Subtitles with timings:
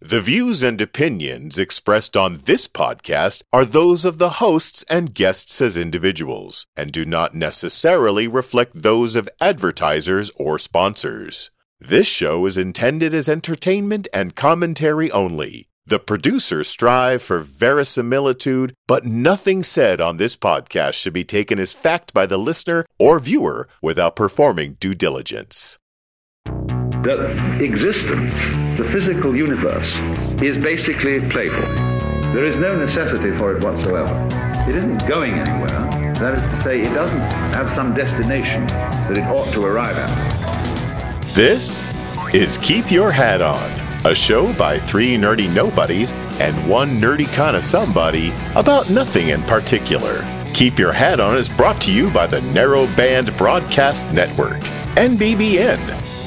[0.00, 5.60] The views and opinions expressed on this podcast are those of the hosts and guests
[5.60, 11.50] as individuals, and do not necessarily reflect those of advertisers or sponsors.
[11.80, 15.68] This show is intended as entertainment and commentary only.
[15.84, 21.72] The producers strive for verisimilitude, but nothing said on this podcast should be taken as
[21.72, 25.77] fact by the listener or viewer without performing due diligence.
[27.02, 28.32] That existence,
[28.76, 30.00] the physical universe,
[30.42, 31.62] is basically playful.
[32.32, 34.28] There is no necessity for it whatsoever.
[34.68, 36.14] It isn't going anywhere.
[36.14, 37.20] That is to say, it doesn't
[37.54, 41.24] have some destination that it ought to arrive at.
[41.34, 41.88] This
[42.34, 43.70] is Keep Your Hat On,
[44.04, 49.40] a show by three nerdy nobodies and one nerdy kind of somebody about nothing in
[49.42, 50.24] particular.
[50.52, 54.58] Keep Your Hat On is brought to you by the Narrowband Broadcast Network,
[54.96, 55.78] NBBN.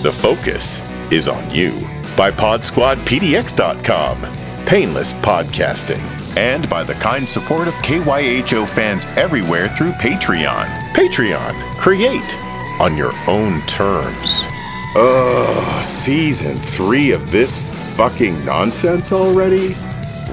[0.01, 1.71] The focus is on you.
[2.17, 6.01] By PodSquadPDX.com, painless podcasting.
[6.35, 10.65] And by the kind support of KYHO fans everywhere through Patreon.
[10.93, 12.35] Patreon, create
[12.81, 14.47] on your own terms.
[14.95, 17.59] Ugh, season three of this
[17.95, 19.75] fucking nonsense already?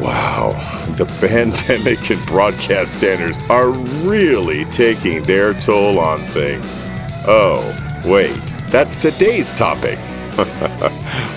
[0.00, 0.52] Wow,
[0.96, 6.80] the pandemic and broadcast standards are really taking their toll on things.
[7.26, 7.60] Oh,
[8.04, 9.98] wait, that's today's topic.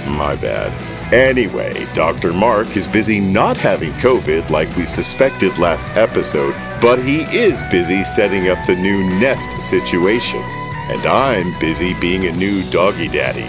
[0.08, 0.72] My bad.
[1.14, 2.32] Anyway, Dr.
[2.32, 8.04] Mark is busy not having COVID like we suspected last episode, but he is busy
[8.04, 10.42] setting up the new nest situation.
[10.90, 13.48] And I'm busy being a new doggy daddy.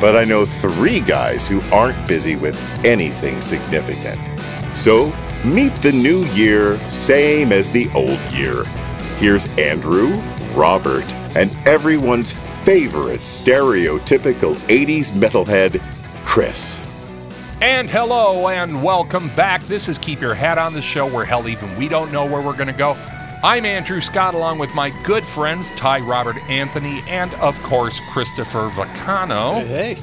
[0.00, 4.18] But I know three guys who aren't busy with anything significant.
[4.76, 5.12] So,
[5.44, 8.64] meet the new year, same as the old year.
[9.18, 10.20] Here's Andrew,
[10.54, 12.32] Robert, and everyone's
[12.64, 15.82] favorite stereotypical 80s metalhead,
[16.24, 16.80] Chris.
[17.60, 19.62] And hello and welcome back.
[19.64, 22.40] This is Keep Your Hat on the show where hell even we don't know where
[22.40, 22.96] we're going to go.
[23.42, 28.70] I'm Andrew Scott along with my good friends Ty Robert Anthony and of course Christopher
[28.70, 29.66] Vacano.
[29.66, 29.96] Hey.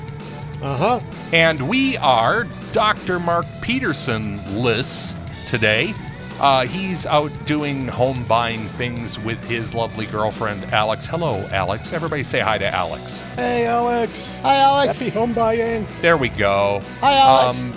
[0.62, 1.00] Uh huh.
[1.34, 3.20] And we are Dr.
[3.20, 5.16] Mark Peterson lists
[5.48, 5.94] today.
[6.42, 11.06] Uh, he's out doing home buying things with his lovely girlfriend Alex.
[11.06, 11.94] Hello, Alex.
[11.94, 13.20] Everybody say hi to Alex.
[13.36, 14.38] Hey, Alex.
[14.38, 14.98] Hi, Alex.
[14.98, 15.86] Happy home buying.
[16.02, 16.82] There we go.
[17.00, 17.62] Hi, Alex.
[17.62, 17.74] Um,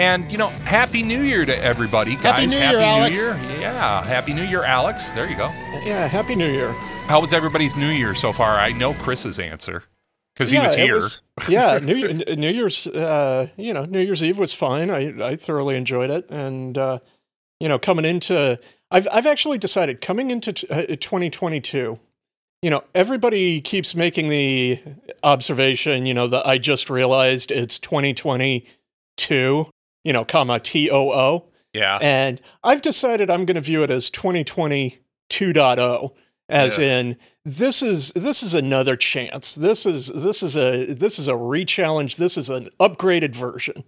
[0.00, 2.24] and you know, Happy New Year to everybody, guys.
[2.24, 2.50] Happy guys.
[2.50, 3.16] New Year, Happy Alex.
[3.16, 3.60] New Year.
[3.60, 5.12] Yeah, Happy New Year, Alex.
[5.12, 5.46] There you go.
[5.84, 6.72] Yeah, Happy New Year.
[7.06, 8.58] How was everybody's New Year so far?
[8.58, 9.84] I know Chris's answer
[10.34, 11.48] because he yeah, was it here.
[11.48, 14.90] yeah, New Year, New Year's, uh, you know, New Year's Eve was fine.
[14.90, 16.98] I I thoroughly enjoyed it, and uh,
[17.60, 18.58] you know, coming into,
[18.90, 21.98] I've I've actually decided coming into t- uh, 2022.
[22.62, 24.80] You know, everybody keeps making the
[25.22, 26.04] observation.
[26.06, 29.70] You know, that I just realized it's 2022.
[30.04, 31.44] You know, comma T O O.
[31.74, 31.98] yeah.
[32.00, 34.98] And I've decided I'm going to view it as 2020
[35.30, 36.12] 2.0
[36.48, 36.84] as Yeah.
[36.98, 39.54] in this is this is another chance.
[39.54, 42.16] This is this is a this is a re-challenge.
[42.16, 43.84] This is an upgraded version.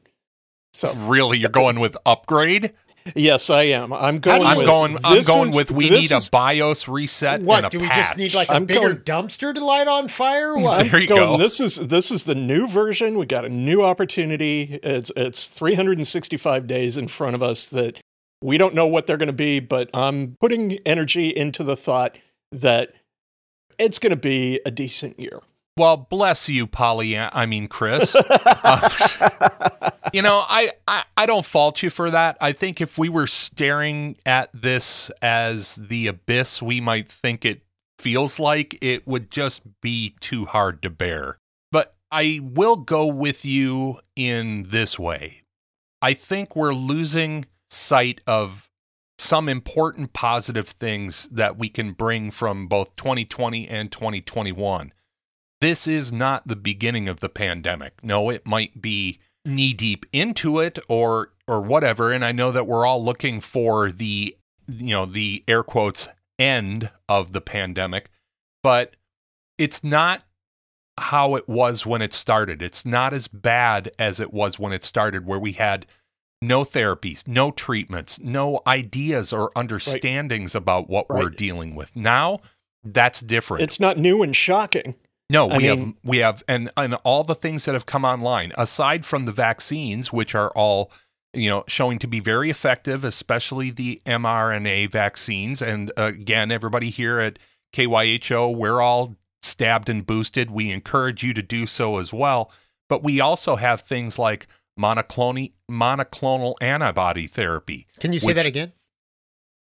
[0.74, 2.72] So Really, you're going with upgrade?
[3.14, 3.92] Yes, I am.
[3.92, 4.42] I'm going.
[4.42, 4.96] I'm with, going.
[5.04, 5.70] I'm going is- with.
[5.70, 7.34] We this need a BIOS reset.
[7.36, 9.88] and a what do we just need like a I'm bigger going- dumpster to light
[9.88, 10.56] on fire?
[10.62, 10.90] What?
[10.90, 11.36] There you going, go.
[11.38, 13.18] This is this is the new version.
[13.18, 14.78] We got a new opportunity.
[14.82, 18.00] It's it's 365 days in front of us that
[18.42, 22.16] we don't know what they're going to be, but I'm putting energy into the thought
[22.50, 22.92] that
[23.78, 25.40] it's going to be a decent year.
[25.76, 27.16] Well, bless you, Polly.
[27.16, 28.14] I mean, Chris.
[28.64, 32.36] Uh, you know, I, I I don't fault you for that.
[32.40, 37.62] I think if we were staring at this as the abyss, we might think it
[37.98, 41.38] feels like it would just be too hard to bear.
[41.72, 45.42] But I will go with you in this way.
[46.00, 48.68] I think we're losing sight of
[49.18, 54.92] some important positive things that we can bring from both 2020 and 2021
[55.62, 58.02] this is not the beginning of the pandemic.
[58.02, 62.66] No, it might be knee deep into it or or whatever and I know that
[62.66, 64.36] we're all looking for the
[64.68, 66.08] you know the air quotes
[66.38, 68.10] end of the pandemic,
[68.62, 68.96] but
[69.58, 70.22] it's not
[70.98, 72.60] how it was when it started.
[72.60, 75.86] It's not as bad as it was when it started where we had
[76.40, 81.94] no therapies, no treatments, no ideas or understandings about what we're dealing with.
[81.94, 82.40] Now,
[82.82, 83.62] that's different.
[83.62, 84.96] It's not new and shocking.
[85.32, 88.52] No, I we have we have and and all the things that have come online
[88.56, 90.92] aside from the vaccines which are all
[91.32, 97.18] you know showing to be very effective especially the mRNA vaccines and again everybody here
[97.18, 97.38] at
[97.72, 102.52] KYHO we're all stabbed and boosted we encourage you to do so as well
[102.88, 104.46] but we also have things like
[104.78, 107.86] monoclonal monoclonal antibody therapy.
[108.00, 108.72] Can you say which- that again?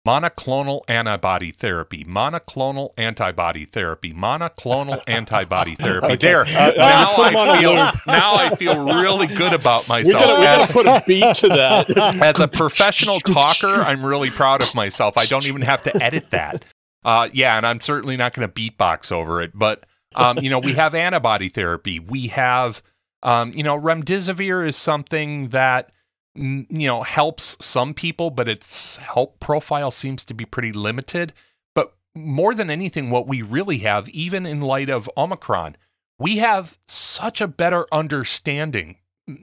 [0.06, 2.04] Monoclonal antibody therapy.
[2.04, 4.14] Monoclonal antibody therapy.
[4.14, 6.06] Monoclonal antibody therapy.
[6.06, 6.16] Okay.
[6.18, 6.42] There.
[6.42, 7.74] Uh, uh, now put 'em on I feel
[8.06, 10.24] now I feel really good about myself.
[10.24, 11.98] gotta, we as, gotta put a beat to that.
[12.22, 15.18] as a professional talker, I'm really proud of myself.
[15.18, 16.66] I don't even have to edit that.
[17.04, 19.52] Uh, yeah, and I'm certainly not going to beatbox over it.
[19.54, 19.86] But
[20.16, 22.00] um, you know, we have antibody therapy.
[22.00, 22.82] We have,
[23.22, 25.92] um, you know, remdesivir is something that
[26.36, 31.34] you know helps some people, but its help profile seems to be pretty limited.
[31.74, 35.78] But more than anything, what we really have, even in light of Omicron,
[36.20, 38.98] we have such a better understanding.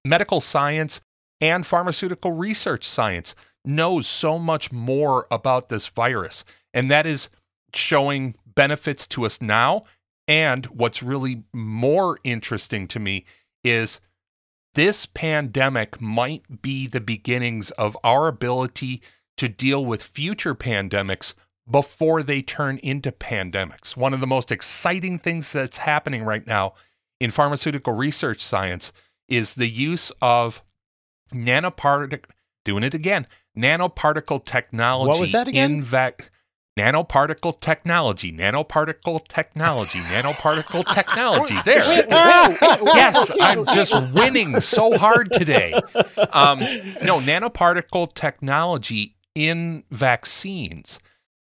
[0.05, 1.01] Medical science
[1.41, 3.35] and pharmaceutical research science
[3.65, 7.29] knows so much more about this virus, and that is
[7.75, 9.83] showing benefits to us now.
[10.29, 13.25] And what's really more interesting to me
[13.65, 14.01] is
[14.75, 19.03] this pandemic might be the beginnings of our ability
[19.37, 21.35] to deal with future pandemics
[21.71, 23.97] before they turn into pandemics.
[23.97, 26.75] One of the most exciting things that's happening right now
[27.21, 28.93] in pharmaceutical research science
[29.29, 30.63] is the use of
[31.33, 32.25] nanoparticle
[32.65, 33.27] doing it again
[33.57, 35.73] nanoparticle technology What was that again?
[35.73, 36.31] in vac
[36.79, 41.55] nanoparticle technology nanoparticle technology nanoparticle technology.
[41.65, 41.83] There.
[41.83, 45.75] Yes i'm just winning so hard today.
[46.33, 46.61] Um,
[47.03, 50.99] no nanoparticle technology in vaccines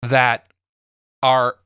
[0.01, 0.47] that
[1.23, 1.57] are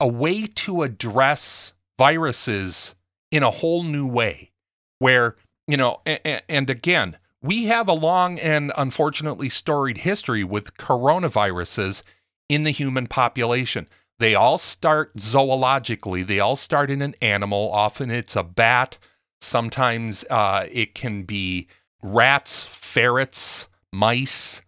[0.00, 2.94] a way to address viruses
[3.30, 4.50] in a whole new way
[4.98, 5.36] where
[5.68, 12.02] you know and, and again we have a long and unfortunately storied history with coronaviruses
[12.52, 13.88] in the human population
[14.18, 18.98] they all start zoologically they all start in an animal often it's a bat
[19.40, 21.66] sometimes uh, it can be
[22.02, 24.62] rats ferrets mice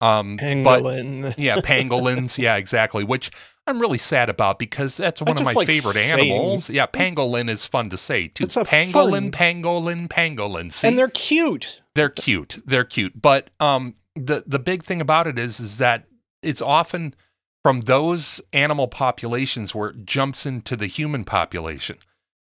[0.00, 1.34] um, but Pangolin.
[1.38, 2.38] yeah, pangolins.
[2.38, 3.04] Yeah, exactly.
[3.04, 3.30] Which
[3.66, 6.70] I'm really sad about because that's one of my like favorite saying- animals.
[6.70, 8.44] Yeah, pangolin is fun to say too.
[8.44, 10.72] It's a pangolin, fun- pangolin, pangolin.
[10.72, 11.82] See, and they're cute.
[11.94, 12.62] they're cute.
[12.64, 13.20] They're cute.
[13.20, 16.04] But um, the the big thing about it is is that
[16.42, 17.14] it's often
[17.62, 21.98] from those animal populations where it jumps into the human population,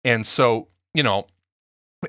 [0.05, 1.27] and so you know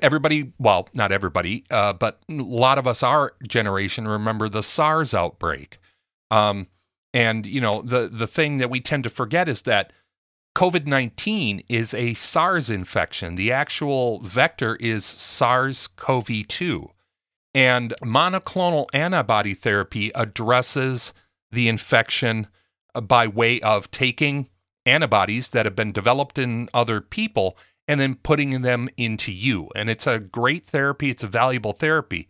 [0.02, 5.14] everybody well not everybody uh, but a lot of us our generation remember the sars
[5.14, 5.78] outbreak.
[6.30, 6.68] Um,
[7.14, 9.92] and you know the the thing that we tend to forget is that
[10.54, 13.36] covid-19 is a sars infection.
[13.36, 16.90] The actual vector is sars-cov-2
[17.54, 21.12] and monoclonal antibody therapy addresses
[21.50, 22.46] the infection
[22.98, 24.48] Uh, by way of taking
[24.84, 27.56] antibodies that have been developed in other people
[27.86, 29.68] and then putting them into you.
[29.76, 32.28] And it's a great therapy, it's a valuable therapy.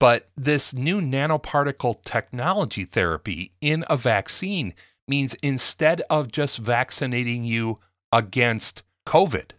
[0.00, 4.74] But this new nanoparticle technology therapy in a vaccine
[5.06, 7.78] means instead of just vaccinating you
[8.10, 9.52] against COVID,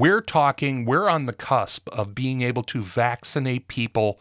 [0.00, 4.18] we're talking, we're on the cusp of being able to vaccinate people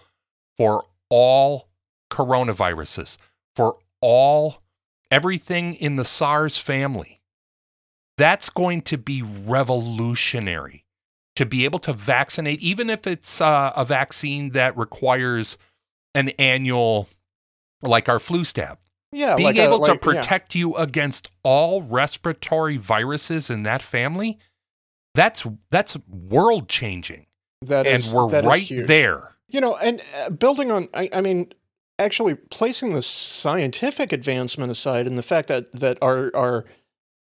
[0.57, 1.69] for all
[2.11, 3.17] coronaviruses,
[3.55, 4.61] for all
[5.11, 7.21] everything in the SARS family.
[8.17, 10.85] That's going to be revolutionary
[11.35, 15.55] to be able to vaccinate, even if it's uh, a vaccine that requires
[16.15, 17.07] an annual,
[17.83, 18.79] like our flu stab.
[19.11, 23.81] Yeah, Being like a- able like- to protect you against all respiratory viruses in that
[23.83, 24.39] family,
[25.13, 27.27] that's that's world changing.
[27.61, 29.35] Yeah, that And is- we're right there.
[29.47, 31.53] You know, and uh, building on, I, I mean,
[31.99, 36.65] actually placing the scientific advancement aside, and the fact that that our our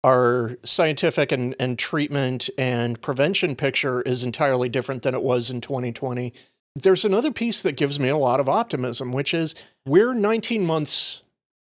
[0.02, 5.60] our scientific and, and treatment and prevention picture is entirely different than it was in
[5.62, 6.32] 2020.
[6.76, 9.54] There's another piece that gives me a lot of optimism, which is
[9.86, 11.22] we're 19 months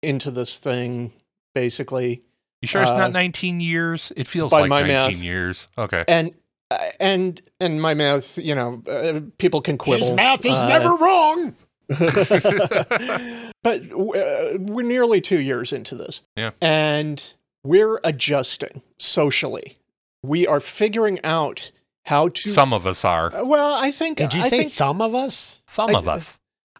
[0.02, 1.12] into this thing,
[1.54, 2.22] basically,
[2.60, 4.12] You sure it's Uh, not 19 years?
[4.16, 5.22] It feels by like my 19 math.
[5.22, 5.68] years.
[5.78, 6.04] Okay.
[6.08, 6.32] and
[6.70, 10.06] uh, and and my math, you know, uh, people can quibble.
[10.06, 11.54] His math is Uh, never wrong.
[13.62, 16.22] but uh, we're nearly two years into this.
[16.36, 16.50] Yeah.
[16.60, 17.22] And
[17.62, 19.78] we're adjusting socially.
[20.22, 21.70] We are figuring out
[22.04, 22.48] how to.
[22.50, 23.34] Some of us are.
[23.34, 24.18] Uh, well, I think.
[24.18, 25.60] Did you I say think, some of us?
[25.68, 26.34] Some I- of us.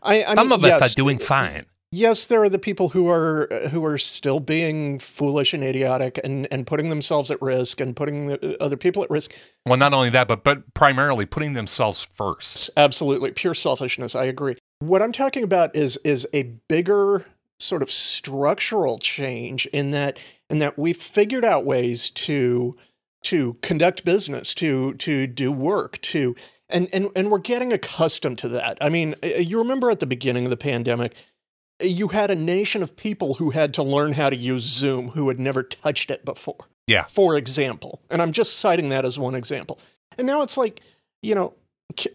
[0.05, 1.65] I, I Some mean, of us are doing fine.
[1.91, 6.19] Yes, there are the people who are uh, who are still being foolish and idiotic
[6.25, 9.33] and and putting themselves at risk and putting the, other people at risk.
[9.65, 12.69] Well, not only that, but but primarily putting themselves first.
[12.77, 14.17] Absolutely, pure selfishness.
[14.17, 14.57] I agree.
[14.81, 17.27] What I'm talking about is is a bigger
[17.59, 20.19] sort of structural change in that
[20.51, 22.77] in that we've figured out ways to
[23.23, 26.37] to conduct business, to to do work, to
[26.69, 28.79] and and and we're getting accustomed to that.
[28.81, 31.15] I mean, you remember at the beginning of the pandemic,
[31.81, 35.29] you had a nation of people who had to learn how to use Zoom who
[35.29, 36.69] had never touched it before.
[36.87, 37.05] Yeah.
[37.05, 39.79] For example, and I'm just citing that as one example.
[40.19, 40.83] And now it's like,
[41.23, 41.55] you know,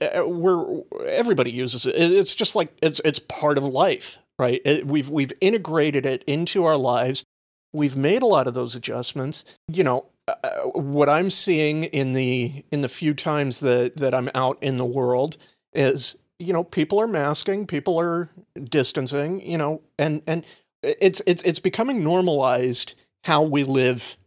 [0.02, 1.96] we're everybody uses it.
[1.96, 4.62] It's just like it's it's part of life, right?
[4.66, 7.26] It, we've we've integrated it into our lives.
[7.74, 9.46] We've made a lot of those adjustments.
[9.72, 14.14] You know, uh, uh, what I'm seeing in the in the few times that that
[14.14, 15.38] I'm out in the world
[15.74, 18.30] is you know people are masking, people are
[18.64, 20.46] distancing, you know, and and
[20.84, 24.18] it's it's it's becoming normalized how we live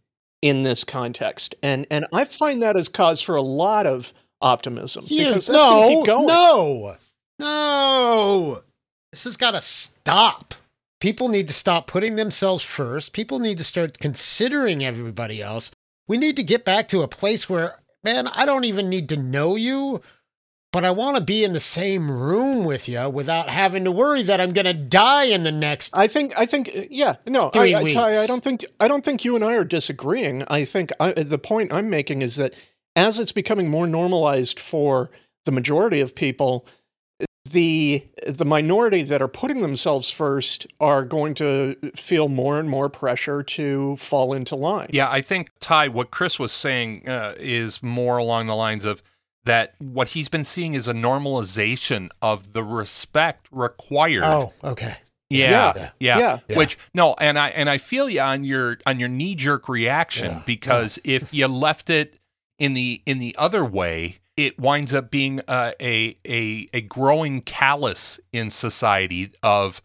[0.42, 4.12] in this context, and and I find that as cause for a lot of
[4.42, 6.26] optimism because that's no, keep going.
[6.26, 6.96] no,
[7.38, 8.62] no.
[9.10, 10.54] This has got to stop.
[11.00, 13.12] People need to stop putting themselves first.
[13.12, 15.70] People need to start considering everybody else.
[16.08, 19.16] We need to get back to a place where, man, I don't even need to
[19.16, 20.00] know you,
[20.72, 24.22] but I want to be in the same room with you without having to worry
[24.22, 25.94] that I'm going to die in the next.
[25.94, 29.24] I think I think yeah no Three I, I, I don't think I don't think
[29.24, 30.42] you and I are disagreeing.
[30.48, 32.54] I think I, the point I'm making is that
[32.96, 35.10] as it's becoming more normalized for
[35.44, 36.66] the majority of people,
[37.44, 42.88] the the minority that are putting themselves first are going to feel more and more
[42.88, 44.88] pressure to fall into line.
[44.92, 49.02] Yeah, I think Ty, what Chris was saying uh, is more along the lines of
[49.44, 49.74] that.
[49.80, 54.22] What he's been seeing is a normalization of the respect required.
[54.24, 54.96] Oh, okay.
[55.28, 55.90] Yeah, Yeah.
[55.98, 56.38] yeah, Yeah.
[56.48, 56.56] Yeah.
[56.58, 60.30] Which no, and I and I feel you on your on your knee jerk reaction
[60.30, 60.42] Yeah.
[60.46, 62.18] because if you left it
[62.62, 67.40] in the in the other way, it winds up being uh, a a a growing
[67.40, 69.82] callous in society of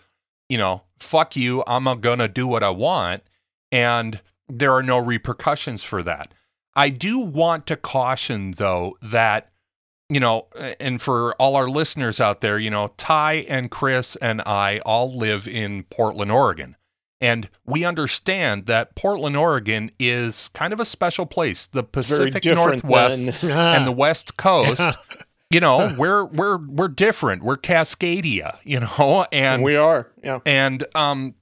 [0.48, 3.24] you know fuck you, I'm gonna do what I want,
[3.72, 6.36] and there are no repercussions for that.
[6.75, 9.50] I do want to caution though that
[10.07, 10.46] you know,
[10.79, 15.17] and for all our listeners out there, you know, Ty and Chris and I all
[15.17, 16.77] live in Portland, Oregon.
[17.19, 21.65] And we understand that Portland, Oregon is kind of a special place.
[21.65, 24.81] The Pacific Northwest and the West Coast,
[25.50, 27.43] you know, we're we're we're different.
[27.43, 30.12] We're Cascadia, you know, and we are.
[30.24, 30.39] Yeah.
[30.45, 31.36] and um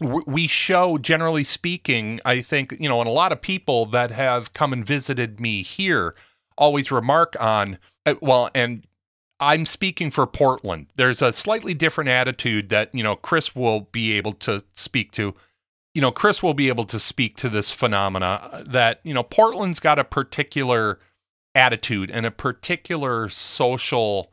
[0.00, 4.52] we show generally speaking i think you know and a lot of people that have
[4.52, 6.14] come and visited me here
[6.56, 8.86] always remark on uh, well and
[9.40, 14.12] i'm speaking for portland there's a slightly different attitude that you know chris will be
[14.12, 15.34] able to speak to
[15.94, 19.22] you know chris will be able to speak to this phenomena uh, that you know
[19.22, 20.98] portland's got a particular
[21.54, 24.30] attitude and a particular social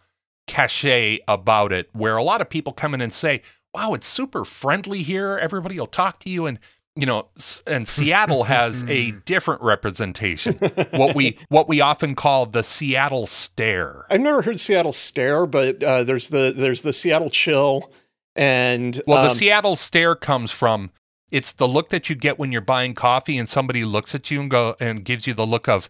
[0.47, 3.41] cachet about it where a lot of people come in and say,
[3.73, 5.37] wow, it's super friendly here.
[5.37, 6.45] Everybody will talk to you.
[6.45, 6.59] And,
[6.95, 7.27] you know,
[7.67, 10.53] and Seattle has a different representation,
[10.91, 14.05] what we, what we often call the Seattle stare.
[14.09, 17.91] I've never heard Seattle stare, but uh, there's the there's the Seattle chill,
[18.35, 20.91] and Well, the um, Seattle stare comes from,
[21.31, 24.39] it's the look that you get when you're buying coffee and somebody looks at you
[24.39, 25.89] and go and gives you the look of,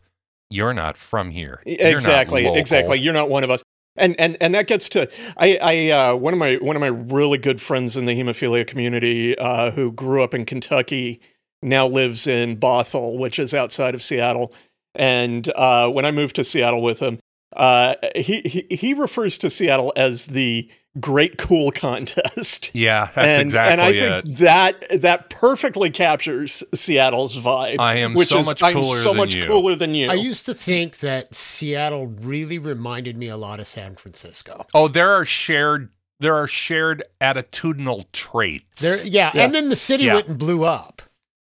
[0.49, 1.61] you're not from here.
[1.65, 3.63] You're exactly exactly you're not one of us
[3.95, 6.87] and and and that gets to i i uh one of my one of my
[6.87, 11.19] really good friends in the hemophilia community uh who grew up in kentucky
[11.61, 14.53] now lives in bothell which is outside of seattle.
[14.93, 17.19] And uh when i moved to seattle with him
[17.55, 23.41] uh he he, he refers to seattle as the great cool contest Yeah, that's and,
[23.41, 24.23] exactly and I it.
[24.25, 27.79] think that that perfectly captures Seattle's vibe.
[27.79, 29.45] I am which so is much I'm cooler so than much you.
[29.45, 30.09] cooler than you.
[30.09, 34.65] I used to think that Seattle really reminded me a lot of San Francisco.
[34.73, 35.89] Oh, there are shared
[36.21, 38.81] there are shared attitudinal traits.
[38.81, 39.43] There, yeah, Yeah.
[39.45, 40.13] and then the city Yeah.
[40.15, 41.01] went and blew up,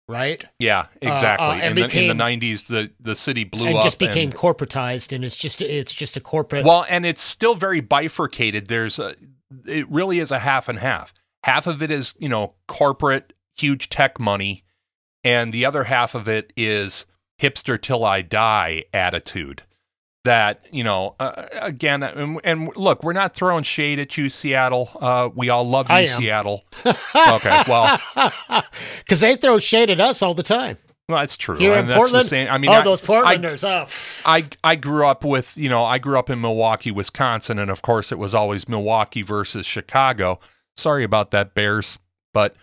[0.08, 0.46] right?
[0.60, 1.48] yeah, exactly.
[1.48, 3.98] uh, and in, the, in the '90s, the the city blew up and up just
[3.98, 6.66] became and- corporatized, and it's just it's just a corporate.
[6.66, 8.68] well, and it's still very bifurcated.
[8.68, 9.16] There's a,
[9.66, 11.14] it really is a half and half.
[11.44, 14.64] Half of it is you know corporate, huge tech money,
[15.24, 17.06] and the other half of it is
[17.42, 19.64] hipster till I die attitude.
[20.26, 24.90] That you know, uh, again, and, and look, we're not throwing shade at you, Seattle.
[25.00, 26.08] Uh, we all love you.
[26.08, 26.66] Seattle.
[26.86, 28.00] okay, well,
[29.00, 30.78] because they throw shade at us all the time
[31.10, 31.58] well, that's true.
[31.58, 32.26] here and in that's the Portland.
[32.30, 33.64] same- I mean, oh, I- those I- Portlanders!
[33.68, 37.70] oh, I I grew up with you know I grew up in Milwaukee, Wisconsin, and
[37.70, 40.40] of course it was always Milwaukee versus Chicago.
[40.78, 41.98] Sorry about that, Bears,
[42.34, 42.56] but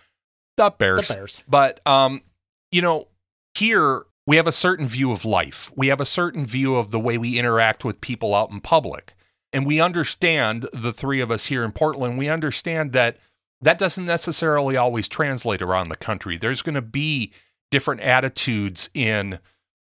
[0.55, 1.07] the Bears.
[1.07, 1.43] the Bears.
[1.47, 2.23] But um,
[2.71, 3.09] you know,
[3.53, 5.71] here we have a certain view of life.
[5.75, 9.13] We have a certain view of the way we interact with people out in public,
[9.53, 12.17] and we understand the three of us here in Portland.
[12.17, 13.17] We understand that
[13.61, 16.37] that doesn't necessarily always translate around the country.
[16.37, 17.31] There's going to be
[17.71, 19.39] different attitudes in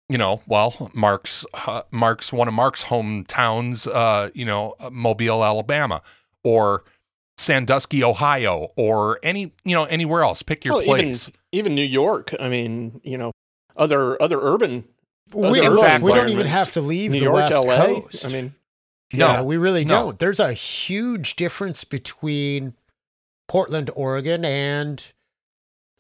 [0.09, 6.03] you know, well, Mark's uh, Mark's one of Mark's hometowns, uh, you know, Mobile, Alabama,
[6.43, 6.83] or
[7.39, 10.43] Sandusky, Ohio, or any you know anywhere else.
[10.43, 11.29] Pick your Well, place.
[11.29, 12.35] even even New York.
[12.41, 13.31] I mean, you know,
[13.77, 14.83] other other urban.
[15.33, 15.87] We, other Exactly.
[15.87, 17.87] urban we don't even have to leave New the York, West LA.
[17.87, 18.27] Coast.
[18.27, 18.55] I mean,
[19.13, 19.27] No.
[19.29, 19.95] Yeah, we really No.
[20.07, 20.19] don't.
[20.19, 22.75] There's a huge difference between
[23.47, 25.05] Portland, Oregon, and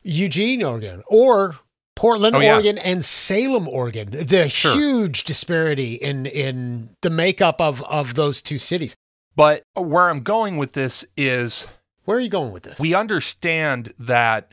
[0.02, 1.60] Eugene, Oregon, or
[2.00, 2.54] Portland, Oh, yeah.
[2.54, 4.08] Oregon, and Salem, Oregon.
[4.10, 4.74] The Sure.
[4.74, 8.96] huge disparity in in the makeup of of those two cities.
[9.36, 11.66] But where I'm going with this is
[12.06, 12.78] Where are you going with this?
[12.80, 14.52] we understand that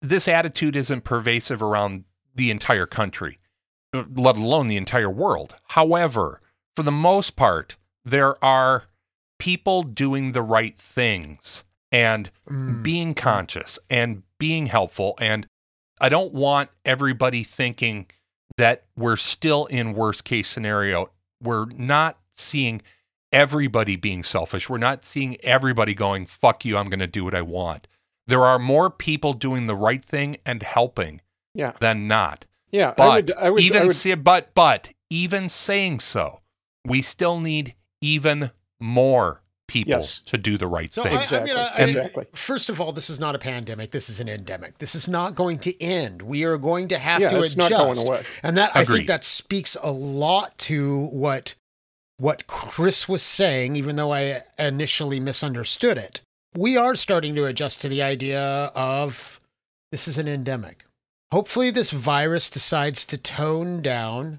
[0.00, 3.38] this attitude isn't pervasive around the entire country,
[3.92, 5.56] let alone the entire world.
[5.70, 6.40] However,
[6.76, 8.84] for the most part, there are
[9.40, 12.82] people doing the right things and Mm.
[12.84, 15.16] being conscious and being helpful.
[15.20, 15.46] And
[16.04, 18.08] I don't want everybody thinking
[18.58, 21.10] that we're still in worst case scenario.
[21.42, 22.82] We're not seeing
[23.32, 24.68] everybody being selfish.
[24.68, 27.88] We're not seeing everybody going, fuck you, I'm going to do what I want.
[28.26, 31.22] There are more people doing the right thing and helping
[31.54, 32.44] yeah, than not.
[32.70, 32.92] yeah.
[32.94, 36.40] But I would, I would, even I would, say, but but even saying so,
[36.84, 40.20] we still need even more people Yes.
[40.26, 41.12] to do the right So thing.
[41.14, 41.52] I, I Exactly.
[41.54, 42.26] mean, I, I- Exactly.
[42.34, 43.90] First of all, this is not a pandemic.
[43.92, 44.78] This is an endemic.
[44.78, 46.22] This is not going to end.
[46.22, 47.70] We are going to have yeah, to it's adjust.
[47.70, 48.22] not going away.
[48.42, 51.54] And that I think that speaks a lot to what
[52.18, 56.20] what Chris was saying, even though I initially misunderstood it.
[56.56, 58.40] We are starting to adjust to the idea
[58.76, 59.40] of
[59.90, 60.84] this is an endemic.
[61.32, 64.38] Hopefully this virus decides to tone down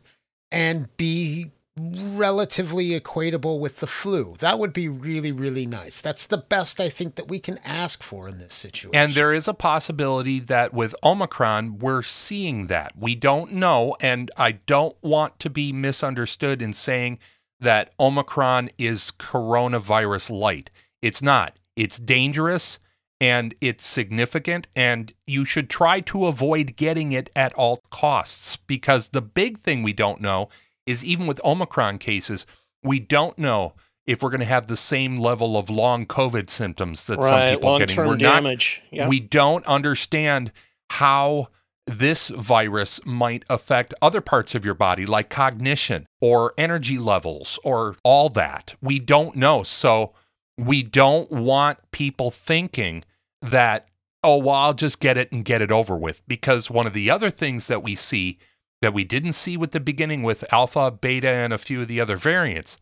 [0.51, 4.35] and be relatively equatable with the flu.
[4.39, 5.99] That would be really, really nice.
[5.99, 8.95] That's the best I think that we can ask for in this situation.
[8.95, 12.93] And there is a possibility that with Omicron, we're seeing that.
[12.97, 13.95] We don't know.
[13.99, 17.19] And I don't want to be misunderstood in saying
[17.59, 20.69] that Omicron is coronavirus light.
[21.01, 21.57] It's not.
[21.75, 22.79] It's dangerous
[23.19, 24.67] and it's significant.
[24.77, 29.83] And you should try to avoid getting it at all costs because the big thing
[29.83, 30.49] we don't know
[30.85, 32.45] is even with Omicron cases,
[32.83, 33.73] we don't know
[34.05, 37.69] if we're going to have the same level of long COVID symptoms that some people
[37.69, 37.97] are getting.
[37.97, 38.81] We're not damage.
[38.91, 39.07] Yeah.
[39.07, 40.51] we don't understand
[40.91, 41.49] how
[41.87, 47.95] this virus might affect other parts of your body, like cognition or energy levels or
[48.03, 48.75] all that.
[48.81, 49.63] We don't know.
[49.63, 50.13] So
[50.57, 53.03] we don't want people thinking
[53.41, 53.87] that,
[54.23, 56.27] oh, well, I'll just get it and get it over with.
[56.27, 58.39] Because one of the other things that we see
[58.85, 61.99] that we didn't see with the beginning with alpha, beta, and a few of the
[61.99, 62.77] other variants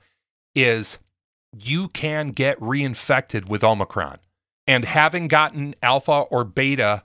[0.54, 1.00] is
[1.58, 4.18] you can get reinfected with Omicron.
[4.68, 7.04] And having gotten alpha or beta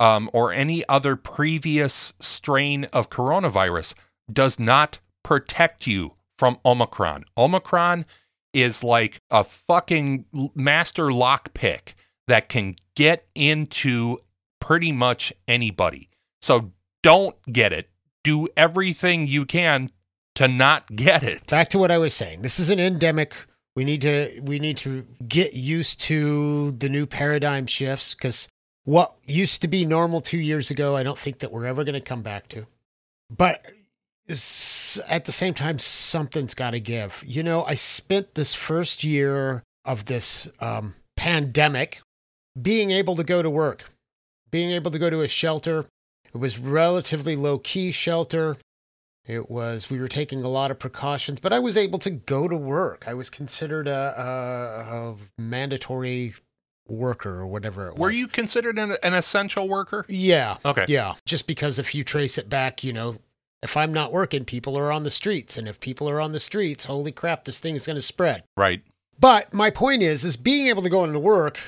[0.00, 3.94] um, or any other previous strain of coronavirus
[4.32, 7.26] does not protect you from Omicron.
[7.38, 8.04] Omicron
[8.52, 10.24] is like a fucking
[10.56, 11.94] master lockpick
[12.26, 14.18] that can get into
[14.60, 16.10] pretty much anybody.
[16.42, 16.72] So
[17.04, 17.88] don't get it.
[18.22, 19.90] Do everything you can
[20.34, 21.46] to not get it.
[21.46, 22.42] back to what I was saying.
[22.42, 23.34] This is an endemic.
[23.76, 28.48] We need to we need to get used to the new paradigm shifts because
[28.84, 31.94] what used to be normal two years ago, I don't think that we're ever going
[31.94, 32.66] to come back to.
[33.30, 33.64] But
[35.08, 37.22] at the same time, something's got to give.
[37.26, 42.00] You know, I spent this first year of this um, pandemic
[42.60, 43.90] being able to go to work,
[44.50, 45.86] being able to go to a shelter.
[46.34, 48.56] It was relatively low key shelter.
[49.26, 52.48] It was, we were taking a lot of precautions, but I was able to go
[52.48, 53.04] to work.
[53.06, 56.34] I was considered a, a, a mandatory
[56.88, 58.00] worker or whatever it was.
[58.00, 60.04] Were you considered an, an essential worker?
[60.08, 60.56] Yeah.
[60.64, 60.86] Okay.
[60.88, 61.14] Yeah.
[61.26, 63.18] Just because if you trace it back, you know,
[63.62, 65.56] if I'm not working, people are on the streets.
[65.58, 68.44] And if people are on the streets, holy crap, this thing is going to spread.
[68.56, 68.82] Right.
[69.18, 71.60] But my point is, is being able to go into work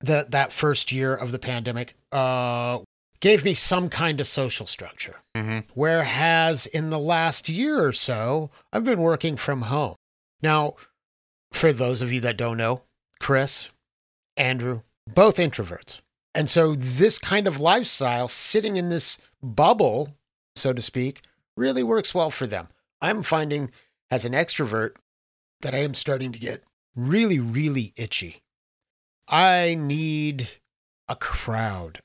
[0.00, 2.80] that that first year of the pandemic uh,
[3.20, 5.16] gave me some kind of social structure.
[5.34, 9.96] hmm Whereas in the last year or so, I've been working from home.
[10.42, 10.74] Now,
[11.52, 12.82] for those of you that don't know,
[13.20, 13.70] Chris,
[14.36, 16.00] Andrew, both introverts.
[16.34, 20.16] And so this kind of lifestyle, sitting in this bubble,
[20.54, 21.22] so to speak,
[21.56, 22.66] really works well for them.
[23.00, 23.70] I'm finding
[24.10, 24.92] as an extrovert
[25.62, 26.62] that I am starting to get
[26.94, 28.42] really, really itchy.
[29.28, 30.48] I need
[31.08, 32.00] a crowd,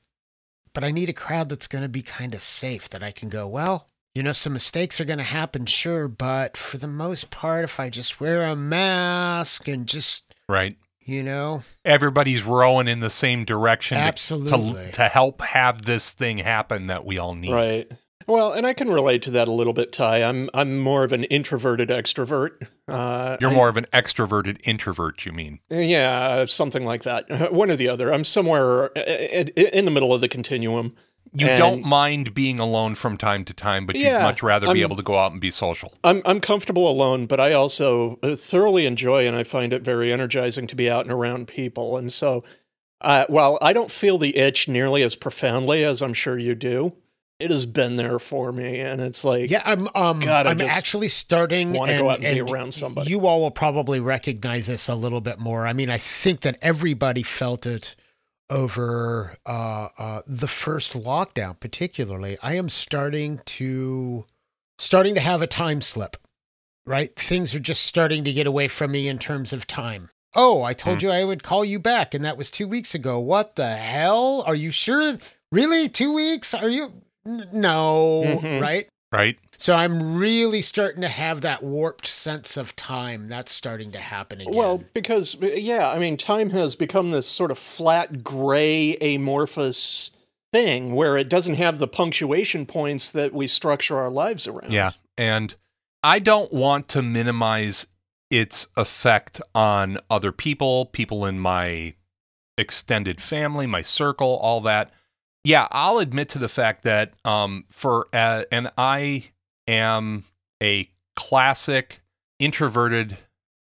[0.74, 3.28] but I need a crowd that's going to be kind of safe that I can
[3.28, 7.30] go, well, you know, some mistakes are going to happen, sure, but for the most
[7.30, 10.76] part, if I just wear a mask and just, Right.
[11.00, 14.86] you know, Everybody's rowing in the same direction to- Absolutely.
[14.86, 17.52] to, to help have this thing happen that we all need.
[17.52, 17.90] Right.
[18.26, 20.22] Well, and I can relate to that a little bit, Ty.
[20.22, 22.66] I'm I'm more of an introverted extrovert.
[22.88, 25.60] Uh, You're I- more of an extroverted introvert, you mean?
[25.70, 27.52] yeah, something like that.
[27.52, 28.12] One or the other.
[28.12, 29.00] I'm somewhere uh,
[29.56, 30.94] in the middle of the continuum.
[31.34, 34.80] You And- don't mind being alone from time to time, but you'd much rather be
[34.82, 35.94] I'm- able to go out and be social.
[36.04, 40.12] I'm I'm comfortable alone, but I also uh, thoroughly enjoy and I find it very
[40.12, 41.96] energizing to be out and around people.
[41.96, 42.44] And so,
[43.00, 46.92] uh, while I don't feel the itch nearly as profoundly as I'm sure you do,
[47.42, 49.88] it has been there for me, and it's like Yeah, I'm.
[49.94, 51.72] Um, God, I'm actually starting.
[51.72, 53.10] wanna go out and be around somebody.
[53.10, 55.66] You all will probably recognize this a little bit more.
[55.66, 57.94] I mean, I think that everybody felt it
[58.50, 62.36] over uh, uh, the first lockdown, particularly.
[62.42, 64.24] I am starting to
[64.78, 66.16] starting to have a time slip.
[66.84, 70.10] Right, things are just starting to get away from me in terms of time.
[70.34, 71.06] Oh, I told Hmm.
[71.06, 73.20] you I would call you back, and that was two weeks ago.
[73.20, 74.42] What the hell?
[74.46, 75.18] Are you sure?
[75.52, 76.54] Really, two weeks?
[76.54, 77.01] Are you?
[77.26, 78.60] N- no, Mhm.
[78.60, 78.88] right?
[79.12, 79.38] Right?
[79.58, 83.28] So I'm really starting to have that warped sense of time.
[83.28, 84.54] That's starting to happen again.
[84.54, 90.10] Well, because yeah, I mean, time has become this sort of flat, gray, amorphous
[90.52, 94.72] thing where it doesn't have the punctuation points that we structure our lives around.
[94.72, 94.92] Yeah.
[95.16, 95.54] And
[96.02, 97.86] I don't want to minimize
[98.30, 101.94] its effect on other people, people in my
[102.58, 104.90] extended family, my circle, all that.
[105.44, 109.30] Yeah, I'll admit to the fact that um for uh, and I
[109.66, 110.24] am
[110.62, 112.00] a classic
[112.38, 113.18] introverted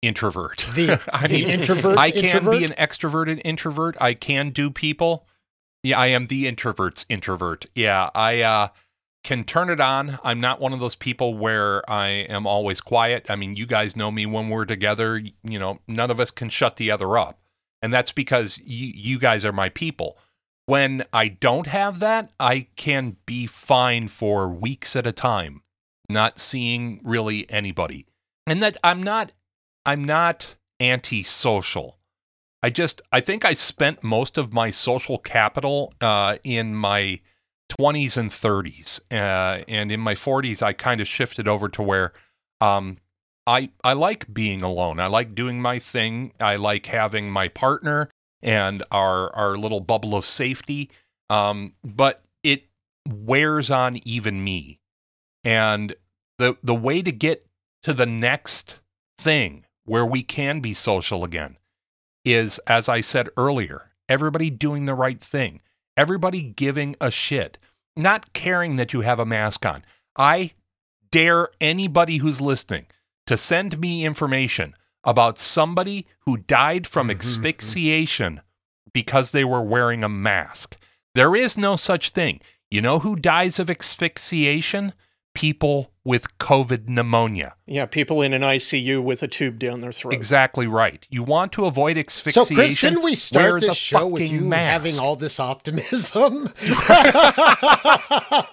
[0.02, 0.68] introvert.
[0.76, 2.60] the I the mean, introvert's I can introvert.
[2.60, 3.96] be an extroverted introvert.
[4.00, 5.28] I can do people.
[5.82, 7.66] Yeah, I am the introvert's introvert.
[7.76, 8.68] Yeah, I uh,
[9.24, 10.20] can turn it on.
[10.24, 13.26] I'm not one of those people where I am always quiet.
[13.30, 15.18] I mean, you guys know me when we're together.
[15.18, 17.40] You know, none of us can shut the other up.
[17.82, 20.18] And that's because you, you guys are my people.
[20.65, 25.62] When I don't have that, I can be fine for weeks at a time,
[26.10, 28.06] not seeing really anybody.
[28.47, 29.34] And that I'm not
[29.86, 31.97] I'm not antisocial.
[32.62, 37.19] I just I think I spent most of my social capital uh, in my
[37.69, 42.13] 20s and 30s, uh, and in my 40s I kind of shifted over to where
[42.62, 42.99] um,
[43.45, 45.02] I I like being alone.
[45.02, 46.32] I like doing my thing.
[46.39, 48.10] I like having my partner
[48.44, 50.92] and our our little bubble of safety.
[51.30, 52.66] Um, but it
[53.10, 54.80] wears on even me,
[55.44, 55.96] and
[56.38, 57.48] the the way to get
[57.84, 58.80] to the next
[59.18, 61.58] thing where we can be social again
[62.24, 65.62] is, as I said earlier, everybody doing the right thing,
[65.98, 67.58] everybody giving a shit,
[67.96, 69.84] not caring that you have a mask on.
[70.16, 70.52] I
[71.12, 72.86] dare anybody who's listening
[73.28, 78.42] to send me information about somebody who died from asphyxiation
[78.94, 80.78] because they were wearing a mask.
[81.16, 82.39] There is no such thing.
[82.72, 84.94] You know who dies of asphyxiation?
[85.36, 87.56] People with COVID pneumonia.
[87.66, 90.13] Yeah, people in an ICU with a tube down their throat.
[90.13, 91.08] Exactly right.
[91.10, 92.56] You want to avoid so, asphyxiation.
[92.56, 94.72] Chris, didn't we wear start the this show with fucking you mask.
[94.72, 96.50] having all this optimism?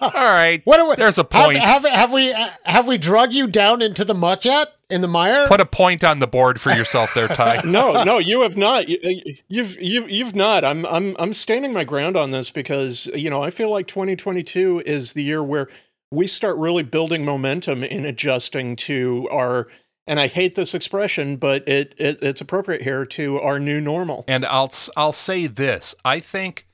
[0.01, 0.61] All right.
[0.63, 1.59] what are we, There's a have- point.
[1.59, 4.69] Have, have we uh, have we drug you down into the muck yet?
[4.91, 5.47] In the mire?
[5.47, 7.61] Put a point on the board for yourself there, Ty.
[7.65, 8.89] no, no, you have not.
[8.89, 10.63] You- uh, You've you've you've not.
[10.65, 14.83] I'm I'm I'm standing my ground on this because you know I feel like 2022
[14.85, 15.67] is the year where
[16.11, 19.67] we start really building momentum in adjusting to our.
[20.07, 24.25] And I hate this expression, but it, it it's appropriate here to our new normal.
[24.27, 26.67] And I'll I'll say this: I think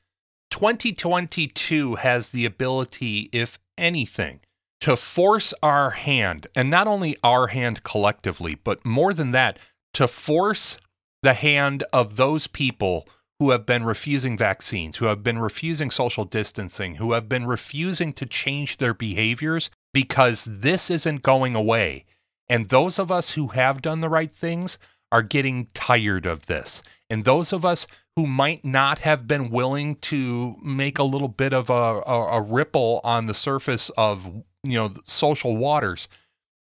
[0.49, 4.39] 2022 has the ability, if anything,
[4.81, 9.57] to force our hand, and not only our hand collectively, but more than that,
[9.93, 10.77] to force
[11.23, 13.07] the hand of those people
[13.39, 18.13] who have been refusing vaccines, who have been refusing social distancing, who have been refusing
[18.13, 22.05] to change their behaviors because this isn't going away.
[22.49, 24.77] And those of us who have done the right things
[25.11, 26.81] are getting tired of this.
[27.09, 31.53] And those of us who might not have been willing to make a little bit
[31.53, 36.07] of a, a, a ripple on the surface of you know social waters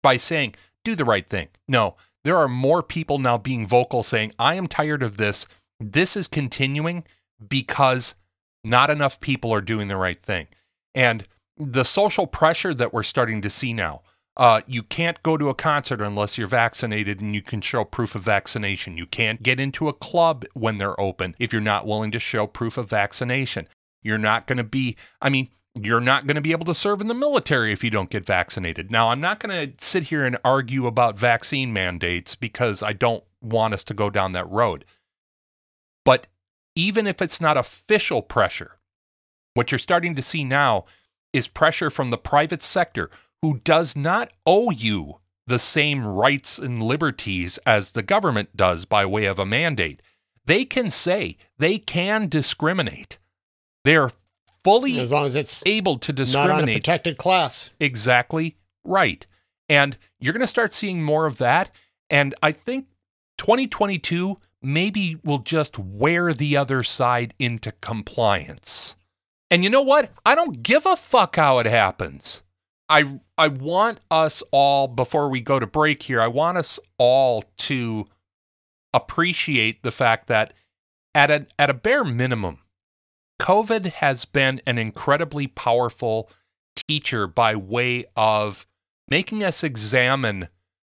[0.02, 1.48] by saying do the right thing.
[1.68, 5.46] No, there are more people now being vocal saying I am tired of this.
[5.80, 7.04] This is continuing
[7.46, 8.14] because
[8.64, 10.46] not enough people are doing the right thing.
[10.94, 14.02] And the social pressure that we're starting to see now.
[14.34, 18.14] Uh, you can't go to a concert unless you're vaccinated and you can show proof
[18.14, 18.96] of vaccination.
[18.96, 22.46] You can't get into a club when they're open if you're not willing to show
[22.46, 23.68] proof of vaccination.
[24.02, 27.00] You're not going to be, I mean, you're not going to be able to serve
[27.00, 28.90] in the military if you don't get vaccinated.
[28.90, 33.24] Now, I'm not going to sit here and argue about vaccine mandates because I don't
[33.40, 34.84] want us to go down that road.
[36.04, 36.26] But
[36.74, 38.78] even if it's not official pressure,
[39.54, 40.84] what you're starting to see now
[41.32, 46.82] is pressure from the private sector who does not owe you the same rights and
[46.82, 50.00] liberties as the government does by way of a mandate.
[50.44, 53.18] They can say they can discriminate.
[53.84, 54.12] They're
[54.64, 56.48] fully As long as it's able to discriminate.
[56.48, 57.70] not on a protected class.
[57.80, 59.26] exactly right.
[59.68, 61.70] And you're going to start seeing more of that.
[62.10, 62.86] And I think
[63.38, 68.94] 2022 maybe will just wear the other side into compliance.
[69.50, 70.10] And you know what?
[70.24, 72.42] I don't give a fuck how it happens.
[72.88, 77.44] I I want us all before we go to break here, I want us all
[77.58, 78.06] to
[78.92, 80.52] appreciate the fact that
[81.14, 82.58] at a at a bare minimum,
[83.42, 86.30] COVID has been an incredibly powerful
[86.86, 88.66] teacher by way of
[89.08, 90.48] making us examine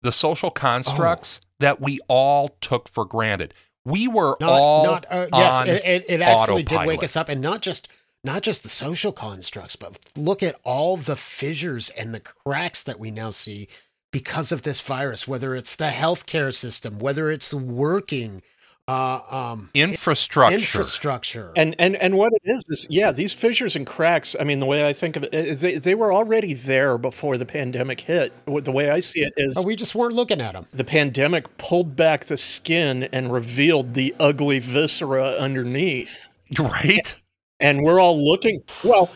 [0.01, 3.53] the social constructs that we all took for granted.
[3.85, 7.29] We were Not, all not uh, yes, it, it, it actually did wake us up,
[7.29, 7.87] and not just
[8.25, 12.99] not just the social constructs, but look at all the fissures and the cracks that
[12.99, 13.69] we now see
[14.11, 15.27] because of this virus.
[15.27, 18.41] Whether it's the healthcare system, whether it's working
[18.87, 20.55] uh, um, infrastructure.
[20.57, 24.35] infrastructure, And and and what it is is yeah, these fissures and cracks.
[24.39, 27.37] I mean, the way I think of it, eh, they they were already there before
[27.37, 28.33] the pandemic hit.
[28.45, 30.65] The way I see it is, but we just weren't looking at them.
[30.73, 36.27] the pandemic pulled back the skin and revealed the ugly viscera underneath.
[36.59, 37.15] right?
[37.59, 38.61] And we're all looking.
[38.83, 39.09] Well,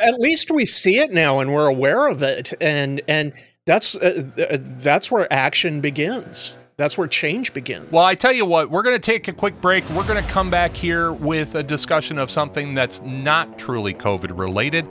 [0.00, 2.52] at least we see it now, and we're aware of it.
[2.60, 3.32] And and
[3.66, 4.22] that's uh,
[4.60, 6.56] that's where action begins.
[6.80, 7.92] That's where change begins.
[7.92, 9.86] Well, I tell you what, we're going to take a quick break.
[9.90, 14.38] We're going to come back here with a discussion of something that's not truly COVID
[14.38, 14.86] related.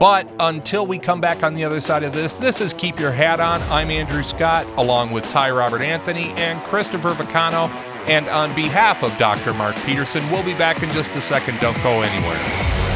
[0.00, 3.12] But until we come back on the other side of this, this is Keep Your
[3.12, 3.62] Hat On.
[3.70, 7.68] I'm Andrew Scott, along with Ty Robert Anthony and Christopher Vicano.
[8.08, 9.54] And on behalf of Dr.
[9.54, 11.60] Mark Peterson, we'll be back in just a second.
[11.60, 12.89] Don't go anywhere.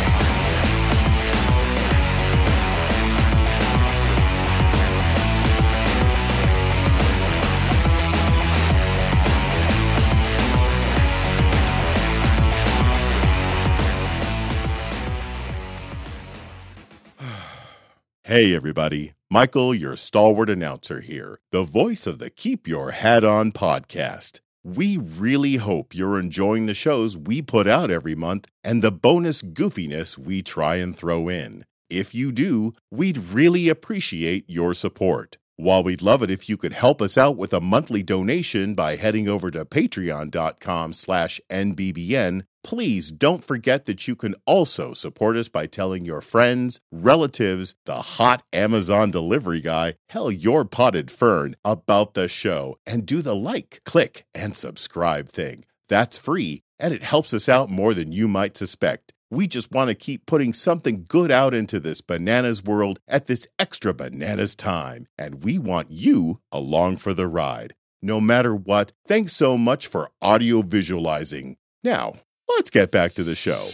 [18.26, 19.12] Hey, everybody.
[19.30, 24.40] Michael, your stalwart announcer here, the voice of the Keep Your Hat On podcast.
[24.64, 29.42] We really hope you're enjoying the shows we put out every month and the bonus
[29.42, 31.64] goofiness we try and throw in.
[31.90, 35.36] If you do, we'd really appreciate your support.
[35.56, 38.96] While we'd love it if you could help us out with a monthly donation by
[38.96, 45.48] heading over to patreon.com slash nbbn, please don't forget that you can also support us
[45.48, 52.14] by telling your friends, relatives, the hot Amazon delivery guy, hell, your potted fern, about
[52.14, 55.64] the show, and do the like, click, and subscribe thing.
[55.88, 59.13] That's free, and it helps us out more than you might suspect.
[59.30, 63.46] We just want to keep putting something good out into this bananas world at this
[63.58, 67.74] extra bananas time, and we want you along for the ride.
[68.02, 71.56] No matter what, thanks so much for audio visualizing.
[71.82, 72.12] Now,
[72.48, 73.70] let's get back to the show.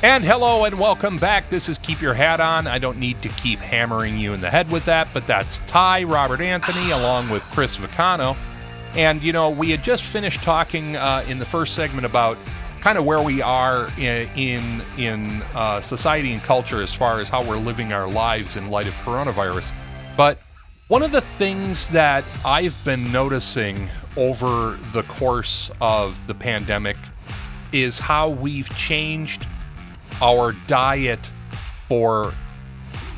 [0.00, 1.50] And hello and welcome back.
[1.50, 2.68] This is Keep Your Hat On.
[2.68, 6.04] I don't need to keep hammering you in the head with that, but that's Ty,
[6.04, 8.36] Robert Anthony, along with Chris Vicano.
[8.94, 12.38] And, you know, we had just finished talking uh, in the first segment about
[12.80, 17.28] kind of where we are in in, in uh, society and culture as far as
[17.28, 19.72] how we're living our lives in light of coronavirus.
[20.16, 20.38] But
[20.86, 26.96] one of the things that I've been noticing over the course of the pandemic
[27.72, 29.44] is how we've changed
[30.20, 31.20] our diet
[31.88, 32.32] for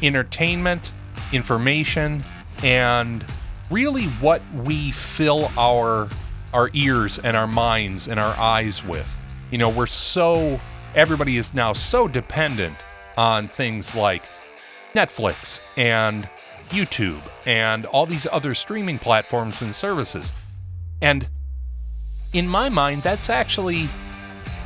[0.03, 0.91] entertainment,
[1.33, 2.25] information,
[2.63, 3.25] and
[3.71, 6.09] really what we fill our
[6.53, 9.09] our ears and our minds and our eyes with.
[9.51, 10.61] You know, we're so
[10.95, 12.77] everybody is now so dependent
[13.17, 14.23] on things like
[14.95, 16.29] Netflix and
[16.71, 20.33] YouTube and all these other streaming platforms and services.
[21.01, 21.29] And
[22.33, 23.89] in my mind, that's actually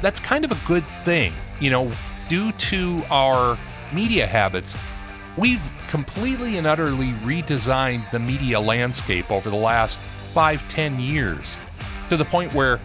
[0.02, 1.32] that's kind of a good thing.
[1.60, 1.90] You know,
[2.28, 3.58] due to our
[3.92, 4.76] media habits,
[5.37, 9.98] we've completely and utterly redesigned the media landscape over the last
[10.32, 11.58] five, ten years
[12.08, 12.80] to the point where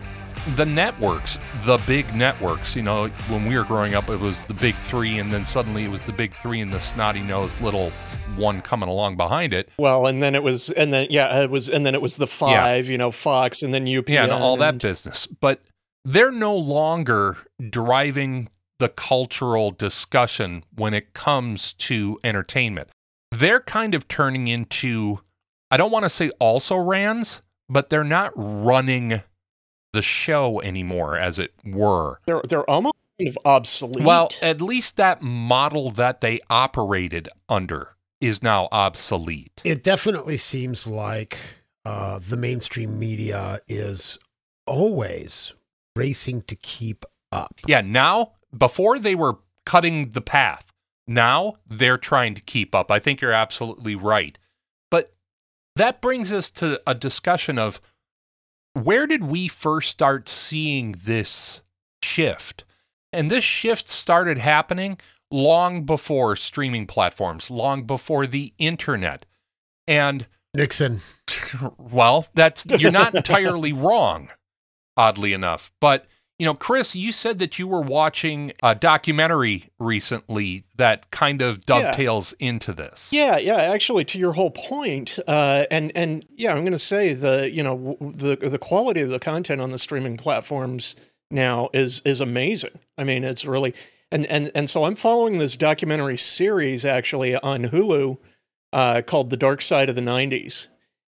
[0.55, 4.53] the networks, the big networks, you know, when we were growing up, it was the
[4.53, 7.91] big three, and then suddenly it was the big three and the snotty nosed little
[8.37, 9.69] one coming along behind it.
[9.77, 12.25] Well, and then it was, and then yeah, it was, and then it was the
[12.27, 15.27] five, you know, Fox, and then UPN, Yeah, and all that and- business.
[15.27, 15.61] But
[16.05, 17.35] they're no longer
[17.69, 18.49] driving
[18.79, 22.89] the cultural discussion when it comes to entertainment.
[23.31, 25.19] they're kind of turning into
[25.71, 29.21] I don't want to say also rans, but they're not running
[29.93, 32.19] the show anymore, as it were.
[32.25, 34.03] They're they're almost kind of obsolete.
[34.03, 39.61] Well, at least that model that they operated under is now obsolete.
[39.63, 41.37] It definitely seems like
[41.85, 44.17] uh, the mainstream media is
[44.65, 45.53] always
[45.95, 47.59] racing to keep up.
[47.67, 50.73] Yeah, now before they were cutting the path.
[51.07, 52.91] Now they're trying to keep up.
[52.91, 54.37] I think you're absolutely right.
[54.91, 55.13] But
[55.75, 57.81] that brings us to a discussion of
[58.73, 61.61] where did we first start seeing this
[62.03, 62.63] shift?
[63.11, 64.99] And this shift started happening
[65.31, 69.25] long before streaming platforms, long before the internet.
[69.87, 71.01] And Nixon.
[71.77, 74.29] well, that's you're not entirely wrong,
[74.97, 75.71] oddly enough.
[75.79, 76.05] But
[76.39, 81.65] you know, Chris, you said that you were watching a documentary recently that kind of
[81.65, 82.47] dovetails yeah.
[82.47, 83.11] into this.
[83.11, 83.57] Yeah, yeah.
[83.57, 87.61] Actually, to your whole point, uh, and and yeah, I'm going to say the you
[87.61, 90.95] know the the quality of the content on the streaming platforms
[91.29, 92.79] now is is amazing.
[92.97, 93.75] I mean, it's really
[94.09, 98.17] and and and so I'm following this documentary series actually on Hulu
[98.71, 100.67] uh, called The Dark Side of the '90s,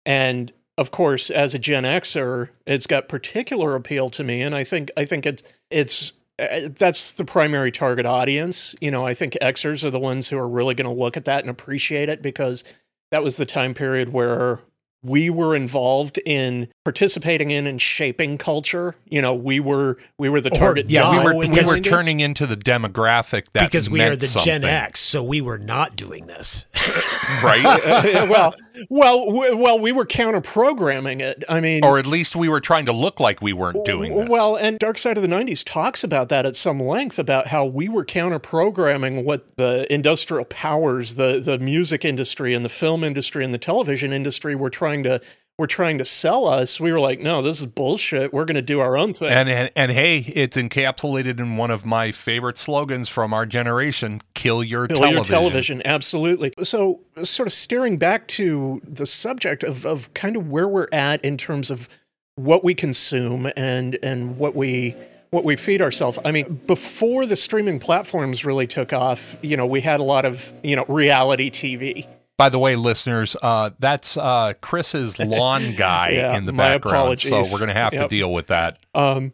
[0.06, 4.64] and of course, as a Gen Xer, it's got particular appeal to me, and I
[4.64, 8.76] think I think it, it's uh, that's the primary target audience.
[8.82, 11.26] You know, I think Xers are the ones who are really going to look at
[11.26, 12.64] that and appreciate it because
[13.12, 14.60] that was the time period where
[15.02, 18.96] we were involved in participating in and shaping culture.
[19.10, 20.86] You know, we were we were the target.
[20.86, 24.28] Or, yeah, we were we were turning into the demographic that because we are the
[24.28, 24.62] something.
[24.62, 26.66] Gen X, so we were not doing this,
[27.44, 27.66] right?
[27.66, 28.56] uh, well,
[28.90, 31.44] well, well, we were counter programming it.
[31.50, 34.30] I mean, or at least we were trying to look like we weren't doing this.
[34.30, 37.66] Well, and Dark Side of the '90s talks about that at some length about how
[37.66, 43.04] we were counter programming what the industrial powers, the the music industry and the film
[43.04, 45.20] industry and the television industry were trying to
[45.58, 48.34] were trying to sell us, we were like, no, this is bullshit.
[48.34, 49.30] We're going to do our own thing.
[49.30, 54.22] And, and and hey, it's encapsulated in one of my favorite slogans from our generation:
[54.34, 56.54] "Kill your television Kill television." your television, absolutely.
[56.64, 61.24] So, sort of steering back to the subject of of kind of where we're at
[61.24, 61.88] in terms of
[62.36, 64.96] what we consume and and what we
[65.30, 66.20] what we feed ourselves.
[66.26, 70.26] I mean, before the streaming platforms really took off, you know, we had a lot
[70.26, 76.10] of you know reality TV by the way, listeners, uh, that's uh, Chris's lawn guy
[76.12, 77.30] yeah, in the my background, apologies.
[77.30, 78.02] so we're going to have Yep.
[78.04, 78.80] to deal with that.
[78.94, 79.32] Um,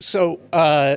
[0.00, 0.96] so, uh,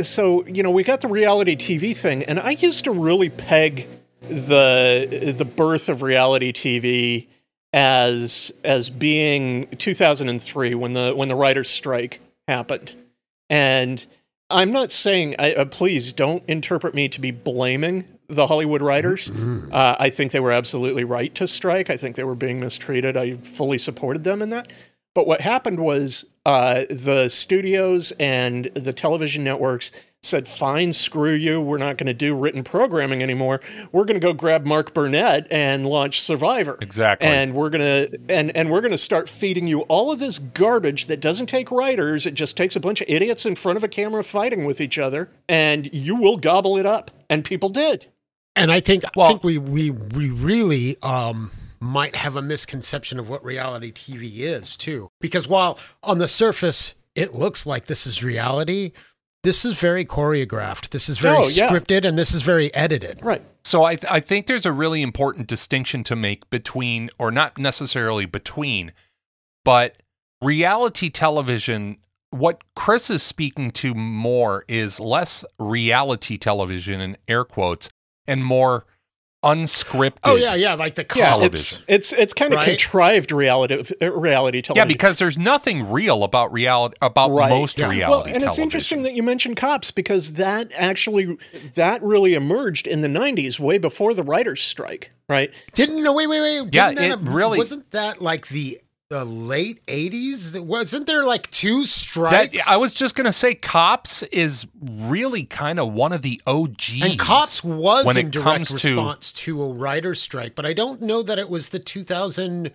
[0.00, 3.86] so you know, we got the reality TV thing, and I used to really peg
[4.22, 7.26] the the birth of reality TV
[7.72, 12.94] as as being 2003 when the when the writers' strike happened,
[13.50, 14.06] and
[14.48, 19.30] I'm not saying, I, uh, please don't interpret me to be blaming the Hollywood writers.
[19.30, 21.90] Uh, I think they were absolutely right to strike.
[21.90, 23.16] I think they were being mistreated.
[23.16, 24.72] I fully supported them in that.
[25.16, 31.58] But what happened was uh, the studios and the television networks said, fine, screw you.
[31.58, 33.62] We're not going to do written programming anymore.
[33.92, 36.76] We're going to go grab Mark Burnett and launch Survivor.
[36.82, 37.26] Exactly.
[37.26, 40.38] And we're going to and and we're going to start feeding you all of this
[40.38, 42.26] garbage that doesn't take writers.
[42.26, 44.98] It just takes a bunch of idiots in front of a camera fighting with each
[44.98, 47.10] other and you will gobble it up.
[47.30, 48.04] And people did.
[48.54, 53.18] And I think Well- I think we we we really um might have a misconception
[53.18, 55.08] of what reality TV is too.
[55.20, 58.92] Because while on the surface it looks like this is reality,
[59.42, 60.90] this is very choreographed.
[60.90, 61.68] This is very Oh, yeah.
[61.68, 63.20] scripted and this is very edited.
[63.22, 63.42] Right.
[63.64, 67.56] So I, th- I think there's a really important distinction to make between, or not
[67.58, 68.92] necessarily between,
[69.64, 70.02] but
[70.42, 71.98] reality television.
[72.30, 77.88] What Chris is speaking to more is less reality television in air quotes
[78.26, 78.84] and more
[79.54, 80.12] unscripted.
[80.24, 81.30] Oh yeah, yeah, like the Yeah.
[81.30, 81.82] Television.
[81.88, 82.68] it's it's it's kind of Right?
[82.70, 87.48] contrived reality uh, reality Yeah, because there's nothing real about reality about Right.
[87.50, 87.88] most Yeah.
[87.88, 91.36] reality well, and it's interesting that you mentioned cops because that actually
[91.74, 95.10] that really emerged in the '90s, way before the writers' strike.
[95.28, 95.52] Right?
[95.74, 96.74] Didn't no wait wait wait.
[96.74, 100.58] Yeah, Didn't that it really- wasn't that like the the late eighties?
[100.58, 102.68] Wasn't there like two That, strikes?
[102.68, 107.02] I was just gonna say, Cops is really kind of one of the OGs.
[107.02, 110.66] and cops was when in it direct comes to- response to, a writer's strike, but
[110.66, 112.72] I don't know that it was the two thousand.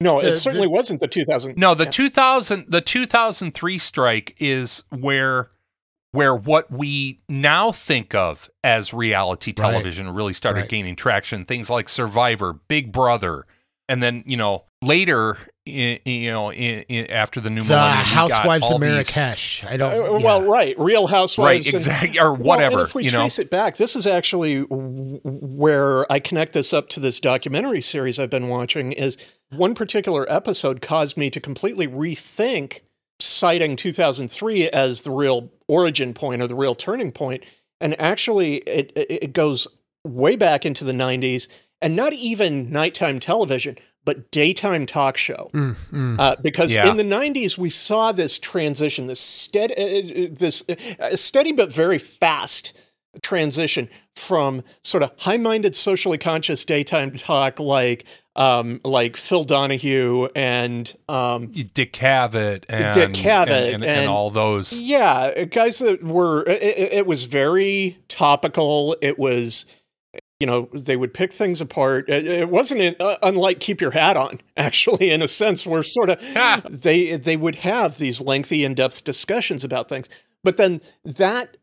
[0.00, 1.56] No, The- it certainly the- wasn't the 2000.
[1.56, 1.90] No, the Yeah.
[1.90, 5.50] 2000 the 2003 strike is where
[6.12, 9.56] where what we now think of as reality Right.
[9.72, 10.68] television really started Right.
[10.70, 11.44] gaining traction.
[11.44, 13.44] Things like Survivor, Big Brother,
[13.88, 15.36] and then you know later,
[15.66, 19.64] in, you know, in, in, after the new The millennium, Housewives all of these- Marrakesh.
[19.64, 19.92] I don't.
[19.92, 20.24] Uh, yeah.
[20.24, 21.74] Well, right, Real Housewives, right?
[21.74, 22.78] Exactly, or Well, whatever.
[22.80, 26.72] and if we you know, trace it back, this is actually where I connect this
[26.72, 28.92] up to this documentary series I've been watching.
[28.92, 29.16] Is
[29.50, 32.80] one particular episode caused me to completely rethink
[33.20, 37.44] citing 2003 as the real origin point or the real turning point,
[37.80, 39.66] and actually it it it goes
[40.06, 41.48] way back into the 90s,
[41.80, 46.16] and not even nighttime television, but daytime talk show Mm, mm.
[46.18, 46.88] uh, because Yeah.
[46.90, 50.64] in the 90s we saw this transition this steady uh, uh, this
[51.00, 52.72] uh, steady but very fast
[53.22, 58.04] transition from sort of high-minded socially conscious daytime talk like
[58.36, 64.08] um, like Phil Donahue and um, Dick Cavett and Dick Cavett and, and, and and-
[64.08, 64.72] all those.
[64.72, 69.66] yeah guys that were it, it it was very topical it was
[70.40, 74.40] you know they would pick things apart it, wasn't uh, unlike keep your hat on
[74.56, 76.62] actually in a sense where sort of Ha!
[76.68, 80.08] they they would have these lengthy in-depth discussions about things
[80.44, 81.56] but then that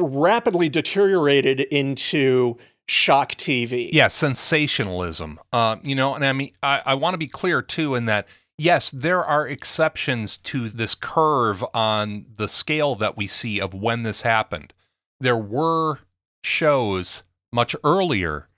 [0.00, 2.56] rapidly deteriorated into
[2.90, 5.38] shock tv Yeah, sensationalism.
[5.52, 8.26] Uh, you know, and I mean, I, I want to be clear too in that,
[8.58, 14.02] yes, there are exceptions to this curve on the scale that we see of when
[14.02, 14.74] this happened.
[15.20, 16.00] There were
[16.42, 17.22] shows
[17.52, 18.48] much earlier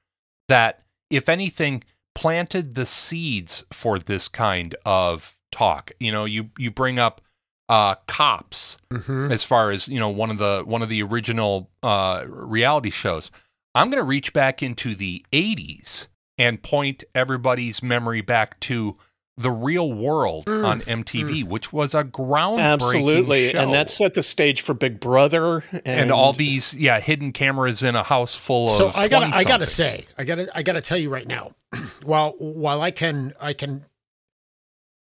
[0.49, 1.83] that, if anything,
[2.15, 5.93] planted the seeds for this kind of talk.
[5.99, 7.21] You know, you you bring up
[7.69, 9.33] uh, cops Mhm.
[9.33, 13.31] as far as you know one of the one of the original uh, reality shows.
[13.75, 18.99] I'm going to reach back into the 80s and point everybody's memory back to
[19.39, 23.59] the real world Mm, on MTV, which was a groundbreaking absolutely show.
[23.61, 27.83] and that set the stage for big brother and, and all these yeah hidden cameras
[27.83, 30.81] in a house full of So I gotta, I gotta say, I gotta, I gotta
[30.83, 31.53] tell you right now.
[32.05, 33.87] while while I can, I can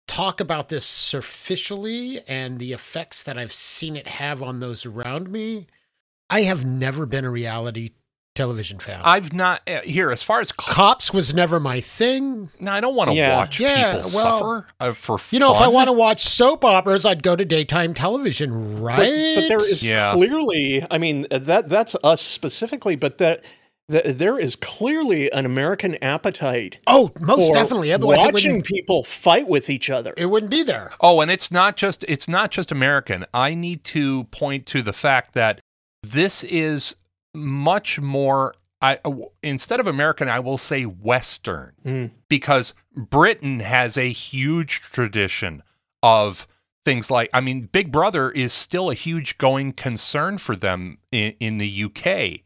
[0.07, 5.31] talk about this superficially and the effects that I've seen it have on those around
[5.31, 5.67] me.
[6.29, 7.91] I have never been a reality
[8.41, 9.01] television fan.
[9.05, 12.51] I've not uh, here as far as co- Cops was never my thing.
[12.59, 13.37] no, I don't want to Yeah.
[13.37, 16.65] watch Yeah, people well, suffer uh, for You know, if I want to watch soap
[16.65, 19.35] operas, I'd go to daytime television, right?
[19.35, 20.13] But, but there is Yeah.
[20.13, 23.45] clearly, I mean, that that's us specifically, but that,
[23.89, 27.93] that there is clearly an American appetite oh, most for definitely.
[27.93, 30.15] Otherwise, watching wouldn't, people fight with each other.
[30.17, 30.93] it wouldn't be there.
[31.01, 33.27] Oh, and it's not just it's not just American.
[33.35, 35.59] I need to point to the fact that
[36.03, 36.95] this is
[37.35, 38.99] much more I
[39.43, 42.11] instead of American, I will say Western Mm.
[42.29, 45.63] because Britain has a huge tradition
[46.03, 46.47] of
[46.85, 51.35] things like I mean, Big Brother is still a huge going concern for them in,
[51.41, 52.41] in the UK.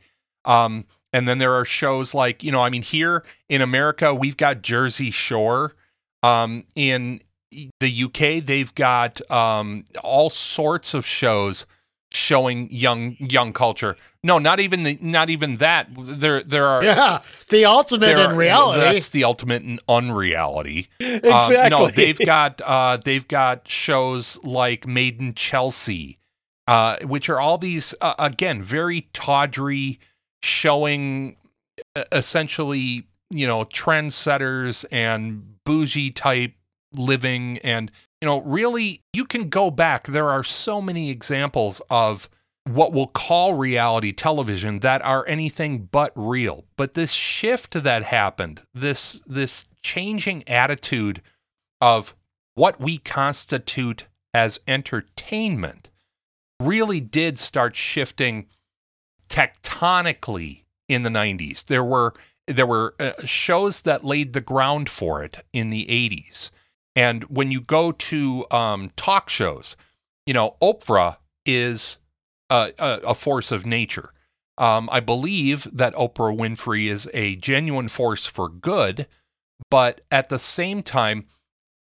[0.45, 4.37] Um, and then there are shows like you know, I mean, here in America, we've
[4.37, 5.75] got Jersey Shore.
[6.25, 7.21] Um, in
[7.79, 11.67] the UK, they've got um, all sorts of shows
[12.15, 13.97] showing young young culture.
[14.23, 15.89] No, not even the, not even that.
[15.99, 18.81] There there are Yeah, the ultimate in are- reality.
[18.81, 20.89] That's the ultimate in unreality.
[21.01, 21.69] Exactly.
[21.71, 26.19] no, they've got uh, they've got shows like Made in Chelsea,
[26.67, 29.99] uh, which are all these uh, again very tawdry,
[30.43, 31.37] showing
[31.97, 36.53] uh, essentially you know trendsetters and bougie type
[36.95, 37.91] living, and
[38.25, 40.07] you know really you can go back.
[40.07, 42.31] There are so many examples of
[42.67, 46.65] what we'll call reality television that are anything but real.
[46.79, 51.21] But this shift that happened, this this changing attitude
[51.83, 52.15] of
[52.55, 55.91] what we constitute as entertainment
[56.59, 58.47] really did start shifting
[59.29, 61.63] tectonically in the 90s.
[61.67, 62.15] There were
[62.47, 66.51] there were uh, shows that laid the ground for it in the 80s.
[66.97, 69.77] And when you go to um, talk shows,
[70.27, 71.99] you know, Oprah is
[72.51, 74.11] a, a, a force of nature.
[74.57, 79.09] Um, I believe that Oprah Winfrey is a genuine force for good,
[79.71, 81.27] but at the same time,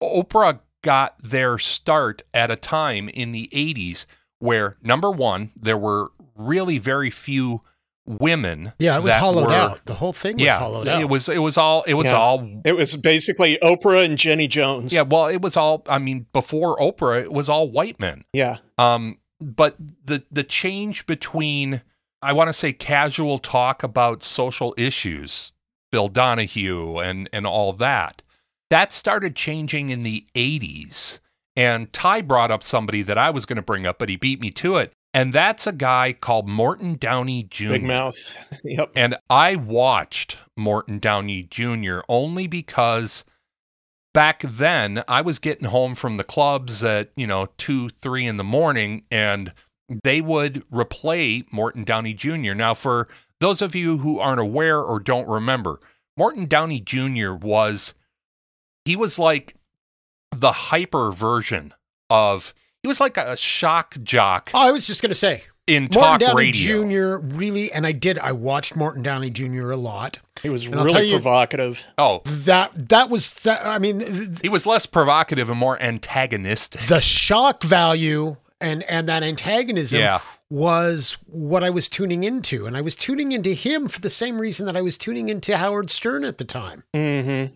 [0.02, 4.06] Oprah got their start at a time in the 80s
[4.40, 7.62] where, number one, there were really very few
[8.06, 8.72] women.
[8.78, 9.86] yeah, it was hollowed were- out.
[9.86, 11.00] The whole thing was Yeah, hollowed out.
[11.00, 11.28] it was.
[11.28, 11.82] It was all.
[11.84, 12.12] It was Yeah.
[12.16, 14.92] all It was basically Oprah and Jenny Jones.
[14.92, 15.82] yeah, well, it was all.
[15.88, 18.24] I mean, before Oprah, it was all white men.
[18.32, 18.58] Yeah.
[18.78, 21.82] Um, but the the change between
[22.22, 25.52] I want to say casual talk about social issues,
[25.92, 28.22] Bill Donahue and and all that,
[28.70, 31.20] that started changing in the '80s.
[31.56, 34.40] And Ty brought up somebody that I was going to bring up, but he beat
[34.40, 34.92] me to it.
[35.14, 37.68] And that's a guy called Morton Downey Jr.
[37.70, 38.36] Big mouth.
[38.64, 38.90] Yep.
[38.96, 42.00] And I watched Morton Downey Jr.
[42.08, 43.24] only because
[44.12, 48.38] back then I was getting home from the clubs at, you know, two, three in
[48.38, 49.52] the morning, and
[50.02, 52.54] they would replay Morton Downey Jr.
[52.54, 53.06] Now, for
[53.38, 55.78] those of you who aren't aware or don't remember,
[56.16, 57.32] Morton Downey Jr.
[57.32, 57.94] was,
[58.84, 59.54] he was like
[60.32, 61.74] the hyper version
[62.10, 62.54] of,
[62.84, 66.02] he was like a shock jock Oh, I was just going to say, in Morton
[66.02, 66.82] talk Downey radio.
[67.18, 67.26] Jr.
[67.34, 68.18] really, and I did.
[68.18, 69.70] I watched Morton Downey Jr.
[69.70, 70.18] a lot.
[70.42, 71.82] He was And I'll really you- provocative.
[71.96, 73.64] Oh, That that was that.
[73.66, 76.82] I mean, th- he was less provocative and more antagonistic.
[76.82, 80.20] the shock value and and that antagonism Yeah.
[80.50, 84.38] was what I was tuning into, and I was tuning into him for the same
[84.38, 86.82] reason that I was tuning into Howard Stern at the time.
[86.94, 87.54] Mm-hmm.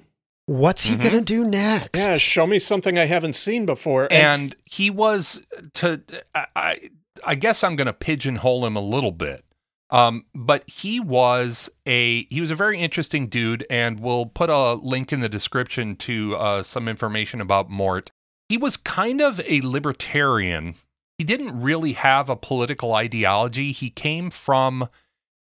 [0.49, 1.03] What's he Mhm.
[1.03, 1.99] gonna do next?
[2.01, 4.09] Yeah, show me something I haven't seen before.
[4.11, 5.43] and he was
[5.75, 6.01] to
[6.35, 6.79] I I,
[7.23, 9.45] I guess I'm going to pigeonhole him a little bit.
[9.91, 14.75] Um, but he was a he was a very interesting dude, and we'll put a
[14.75, 18.11] link in the description to uh, some information about Mort.
[18.49, 20.77] He was kind of a libertarian.
[21.19, 23.73] He didn't really have a political ideology.
[23.73, 24.89] He came from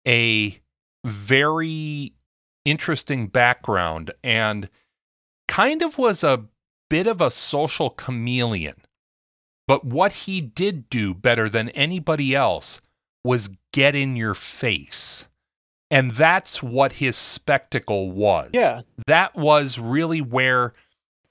[0.07, 0.61] a
[1.07, 2.13] very
[2.67, 4.69] interesting background and
[5.51, 6.45] kind of was a
[6.89, 8.77] bit of a social chameleon.
[9.67, 12.81] But what he did do better than anybody else
[13.25, 15.27] was get in your face.
[15.91, 18.51] And that's what his spectacle was.
[18.53, 18.83] Yeah.
[19.09, 20.73] That was really where,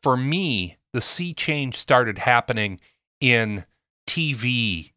[0.03, 2.81] for me, the sea change started happening
[3.21, 3.65] in
[4.05, 4.91] TV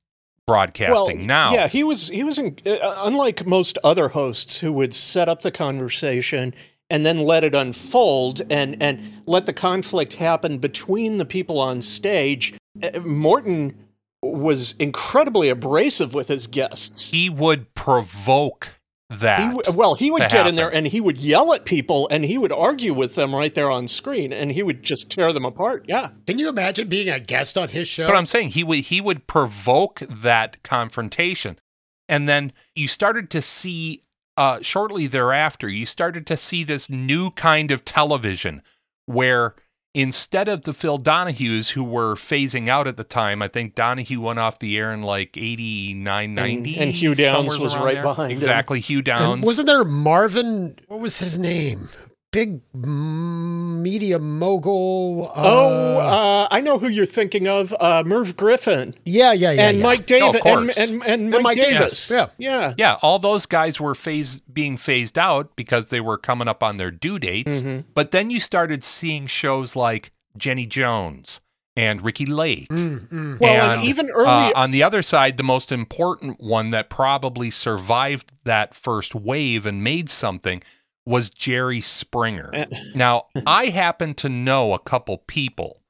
[0.48, 1.26] broadcasting.
[1.26, 5.28] now, yeah, he was he was in, uh, unlike most other hosts who would set
[5.28, 6.52] up the conversation
[6.92, 11.80] and then let it unfold and and let the conflict happen between the people on
[11.80, 12.54] stage.
[12.82, 13.74] Uh, Morton
[14.22, 17.10] was incredibly abrasive with his guests.
[17.10, 18.68] he would provoke
[19.08, 19.40] that.
[19.40, 22.08] He w- well, he would to get in there and he would yell at people
[22.10, 25.32] and he would argue with them right there on screen and he would just tear
[25.32, 25.86] them apart.
[25.88, 26.10] Yeah.
[26.26, 28.06] Can you imagine being a guest on his show?
[28.06, 31.58] But I'm saying he would he would provoke that confrontation,
[32.06, 34.02] and then you started to see
[34.36, 35.68] uh, shortly thereafter.
[35.68, 38.62] You started to see this new kind of television
[39.06, 39.54] where
[39.94, 44.20] instead of the Phil Donahues who were phasing out at the time, I think Donahue
[44.20, 46.78] went off the air in like 89, 90.
[46.78, 48.02] and Hugh Downs was right there.
[48.02, 48.38] behind him.
[48.38, 49.44] Exactly, Hugh And Downs.
[49.44, 50.78] wasn't there Marvin?
[50.88, 51.88] What was his name?
[52.32, 55.30] Big media mogul.
[55.36, 57.74] Uh, oh, uh, I know who you're thinking of.
[57.78, 59.68] Uh, Merv Griffin yeah, yeah, yeah.
[59.68, 59.82] and yeah.
[59.84, 60.76] Mike Oh, Davis of course.
[60.78, 62.08] and, and, and Mike, Mike Davis.
[62.08, 62.26] Davis, yeah.
[62.38, 62.74] Yeah.
[62.78, 66.78] Yeah, all those guys were phase being phased out because they were coming up on
[66.78, 67.60] their due dates.
[67.60, 67.84] Mhm.
[67.94, 71.40] But then you started seeing shows like Jenny Jones
[71.76, 72.68] and Ricki Lake.
[72.68, 73.40] Mm, mm.
[73.40, 77.50] Well, and even early- uh, on the other side, the most important one that probably
[77.50, 80.62] survived that first wave and made something
[81.04, 82.50] was Jerry Springer.
[82.52, 82.66] Eh.
[82.94, 85.82] now, I happen to know a couple people,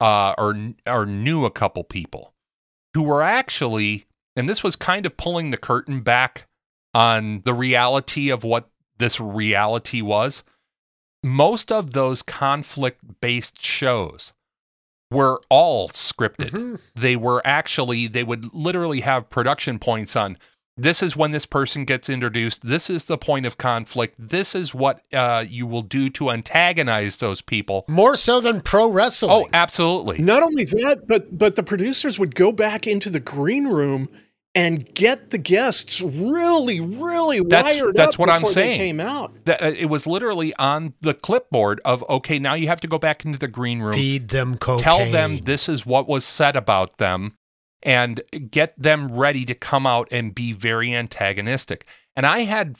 [0.00, 0.56] uh, or
[0.86, 2.34] or knew a couple people
[2.94, 6.46] who were actually, and this was kind of pulling the curtain back
[6.94, 10.42] on the reality of what this reality was.
[11.22, 14.32] Most of those conflict based shows
[15.10, 16.50] were all scripted.
[16.50, 16.80] Mhm.
[16.94, 20.36] They were actually, they would literally have production points on
[20.76, 22.66] this is when this person gets introduced.
[22.66, 24.14] This is the point of conflict.
[24.18, 27.84] This is what uh, you will do to antagonize those people.
[27.88, 29.30] More so than pro wrestling.
[29.32, 30.18] Oh, absolutely.
[30.18, 34.08] Not only that, but but the producers would go back into the green room
[34.54, 38.78] and get the guests really, really That's- wired that's up what I'm before they saying.
[38.78, 39.44] came out.
[39.44, 42.96] That, uh, it was literally on the clipboard of, okay, now you have to go
[42.98, 43.92] back into the green room.
[43.92, 44.82] feed them cocaine.
[44.82, 47.36] tell them this is what was said about them
[47.86, 48.20] and
[48.50, 51.86] get them ready to come out and be very antagonistic.
[52.14, 52.76] And I had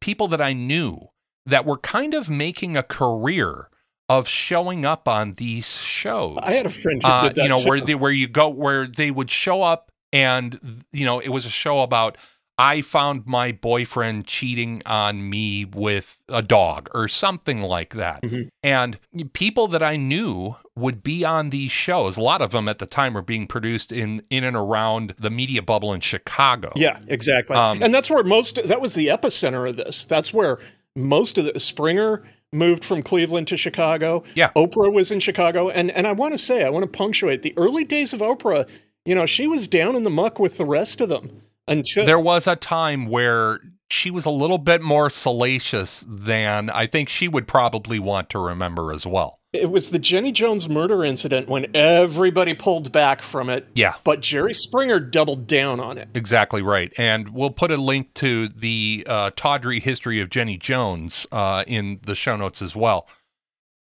[0.00, 1.08] people that I knew
[1.44, 3.68] that were kind of making a career
[4.08, 6.38] of showing up on these shows.
[6.42, 7.42] I had a friend who Uh, did that.
[7.42, 11.18] you know where they, where you go where they would show up and you know
[11.20, 12.16] it was a show about
[12.58, 18.22] I found my boyfriend cheating on me with a dog or something like that.
[18.22, 18.48] Mhm.
[18.62, 18.98] And
[19.34, 22.16] people that I knew would be on these shows.
[22.16, 25.30] A lot of them at the time were being produced in in and around the
[25.30, 26.72] media bubble in Chicago.
[26.76, 27.56] Yeah, exactly.
[27.56, 30.06] Um, and that's where most that was the epicenter of this.
[30.06, 30.58] That's where
[30.94, 32.22] most of the Springer
[32.52, 34.22] moved from Cleveland to Chicago.
[34.34, 34.50] Yeah.
[34.54, 37.54] Oprah was in Chicago and and I want to say I want to punctuate the
[37.56, 38.68] early days of Oprah,
[39.04, 42.20] you know, she was down in the muck with the rest of them until There
[42.20, 43.60] was a time where
[43.90, 48.38] she was a little bit more salacious than I think she would probably want to
[48.38, 49.40] remember as well.
[49.56, 53.66] It was the Jenny Jones murder incident when everybody pulled back from it.
[53.74, 53.94] Yeah.
[54.04, 56.08] But Jerry Springer doubled down on it.
[56.14, 56.92] Exactly right.
[56.96, 62.00] And we'll put a link to the uh, tawdry history of Jenny Jones uh, in
[62.02, 63.08] the show notes as well.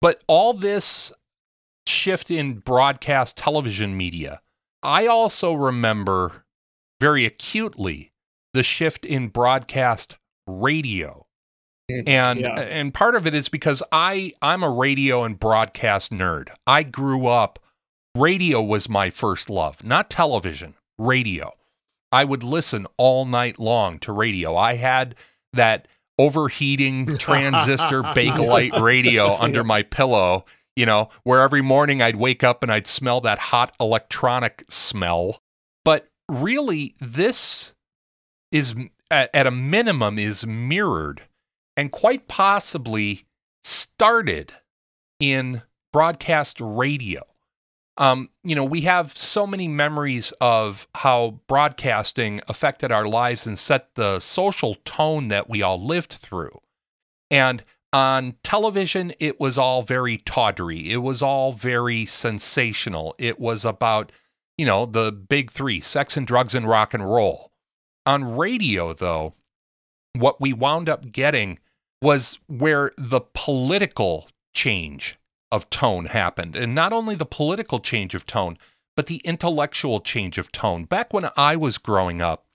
[0.01, 1.11] But all this
[1.85, 4.41] shift in broadcast television media,
[4.83, 6.45] I also remember
[6.99, 8.11] very acutely
[8.53, 11.20] the shift in broadcast radio.
[11.91, 12.59] Mm, and Yeah.
[12.59, 16.49] and part of it is because I I'm a radio and broadcast nerd.
[16.67, 17.59] I grew up
[18.15, 21.53] radio was my first love, not television, radio.
[22.11, 24.55] I would listen all night long to radio.
[24.55, 25.15] I had
[25.53, 25.87] that
[26.19, 32.63] overheating transistor Bakelite radio under my pillow, you know, where every morning I'd wake up
[32.63, 35.41] and I'd smell that hot electronic smell.
[35.85, 37.73] But really, this
[38.51, 38.75] is
[39.09, 41.21] at, at a minimum is mirrored
[41.81, 43.25] and quite possibly
[43.63, 44.53] started
[45.19, 47.23] in broadcast radio.
[47.97, 53.57] Um, you know, we have so many memories of how broadcasting affected our lives and
[53.57, 56.61] set the social tone that we all lived through.
[57.31, 60.91] And on television, it was all very tawdry.
[60.91, 63.15] It was all very sensational.
[63.17, 64.11] It was about,
[64.55, 67.51] you know, the big three sex and drugs and rock and roll.
[68.05, 69.33] On radio, though,
[70.13, 71.57] what we wound up getting
[72.01, 75.17] was where the political change
[75.51, 76.55] of tone happened.
[76.55, 78.57] And not only the political change of tone,
[78.95, 80.85] but the intellectual change of tone.
[80.85, 82.45] Back when I was growing up,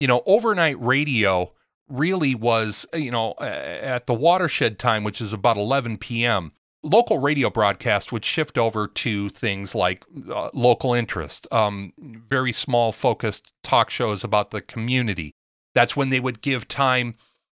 [0.00, 1.52] you know, overnight radio
[1.88, 6.52] really was, you know, at the watershed time, which is about 11 p.m.,
[6.82, 12.92] local radio broadcast would shift over to things like uh, local interest, um, very small
[12.92, 15.34] focused talk shows about the community.
[15.74, 17.14] That's when they would give time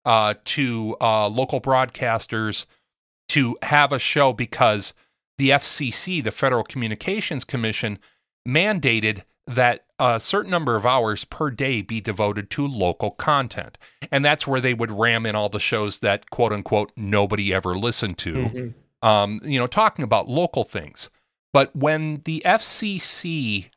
[0.06, 2.64] uh, to uh, local broadcasters
[3.28, 4.94] to have a show because
[5.36, 7.98] the FCC, the Federal Communications Commission,
[8.48, 13.76] mandated that a certain number of hours per day be devoted to local content.
[14.10, 17.76] And that's where they would ram in all the shows that, quote unquote, nobody ever
[17.76, 18.74] listened to, Mhm.
[19.06, 21.10] um, you know, talking about local things.
[21.52, 23.70] But when the FCC,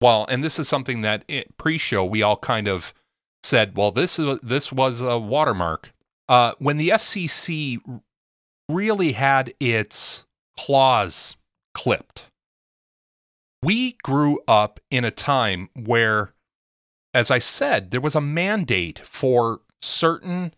[0.00, 1.24] well, and this is something that
[1.56, 2.92] pre show we all kind of
[3.44, 5.92] said, well, this, is, this was a watermark.
[6.28, 7.78] Uh, when the FCC
[8.68, 10.24] really had its
[10.56, 11.36] claws
[11.74, 12.26] clipped.
[13.62, 16.32] We grew up in a time where,
[17.12, 20.54] as I said, there was a mandate for certain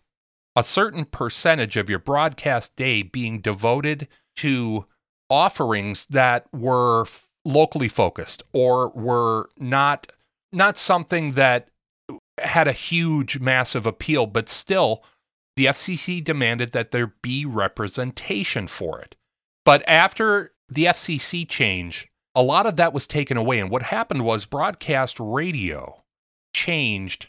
[0.59, 4.87] a certain percentage of your broadcast day being devoted to
[5.29, 7.05] offerings that were
[7.45, 10.11] locally focused or were not
[10.53, 11.69] not something that
[12.39, 15.03] had a huge massive appeal but still
[15.57, 19.17] the FCC demanded that there be representation for it.
[19.65, 23.59] But after the FCC change, a lot of that was taken away.
[23.59, 26.05] And what happened was broadcast radio
[26.53, 27.29] changed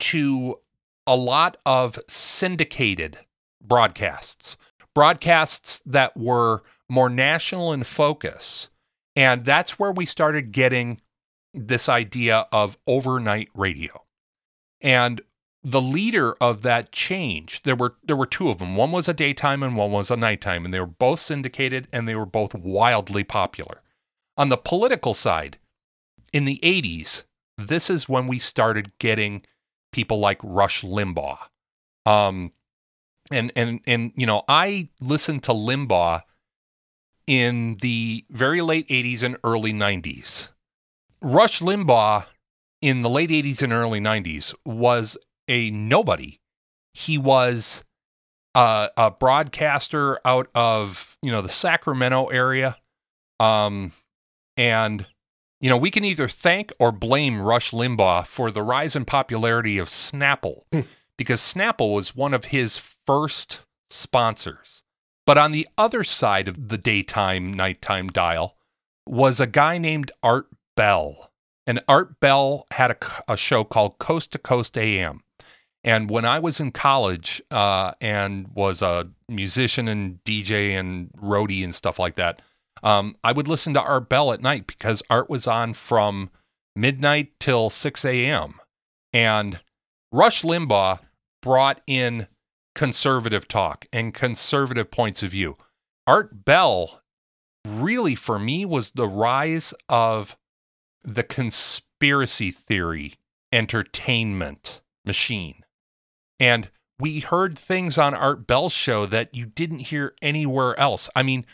[0.00, 0.56] to
[1.06, 3.18] a lot of syndicated
[3.62, 4.56] broadcasts,
[4.94, 8.68] broadcasts that were more national in focus.
[9.16, 11.00] And that's where we started getting
[11.54, 14.03] this idea of overnight radio.
[14.84, 15.20] And
[15.64, 18.76] the leader of that change there were there were two of them.
[18.76, 22.06] One was a daytime and one was a nighttime and they were both syndicated and
[22.06, 23.80] they were both wildly popular.
[24.36, 25.58] On the political side
[26.32, 27.24] in the 80s
[27.56, 29.42] this is when we started getting
[29.92, 31.38] people like rush limbaugh.
[32.04, 32.52] Um
[33.30, 36.22] and and and you know i listened to limbaugh
[37.26, 40.48] in the very late 80s and early 90s
[41.22, 42.26] rush limbaugh
[42.84, 45.16] in the late 80s and early 90s was
[45.48, 46.38] a nobody.
[46.92, 47.82] He was
[48.54, 52.76] uh, a broadcaster out of you know the Sacramento area,
[53.40, 53.92] um,
[54.58, 55.06] and
[55.62, 59.78] you know we can either thank or blame Rush Limbaugh for the rise in popularity
[59.78, 60.64] of Snapple
[61.16, 64.82] because Snapple was one of his first sponsors.
[65.26, 68.56] But on the other side of the daytime nighttime dial
[69.06, 71.30] was a guy named Art Bell.
[71.66, 75.22] And Art Bell had a, a show called Coast to Coast AM.
[75.82, 81.62] And when I was in college uh, and was a musician and DJ and roadie
[81.62, 82.40] and stuff like that,
[82.82, 86.30] um, I would listen to Art Bell at night because Art was on from
[86.74, 88.60] midnight till 6 a.m.
[89.12, 89.60] And
[90.10, 91.00] Rush Limbaugh
[91.42, 92.28] brought in
[92.74, 95.56] conservative talk and conservative points of view.
[96.06, 97.02] Art Bell
[97.66, 100.36] really, for me, was the rise of
[101.04, 103.14] the conspiracy theory
[103.52, 105.64] entertainment machine.
[106.40, 111.08] And we heard things on Art Bell's show that you didn't hear anywhere else.
[111.14, 111.44] I mean,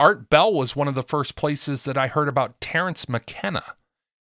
[0.00, 3.76] Art Bell was one of the first places that I heard about Terence McKenna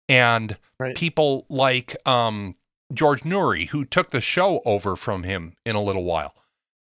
[0.10, 0.96] and Right.
[0.96, 2.56] people like um,
[2.92, 6.34] George Noory, who took the show over from him in a little while.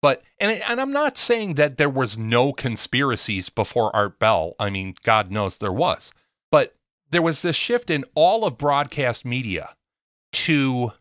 [0.02, 4.56] But and and I'm not saying that there was no conspiracies before Art Bell.
[4.60, 6.12] I mean, God knows there was.
[6.52, 6.76] But
[7.14, 9.76] there was this shift in all of broadcast media
[10.32, 10.92] to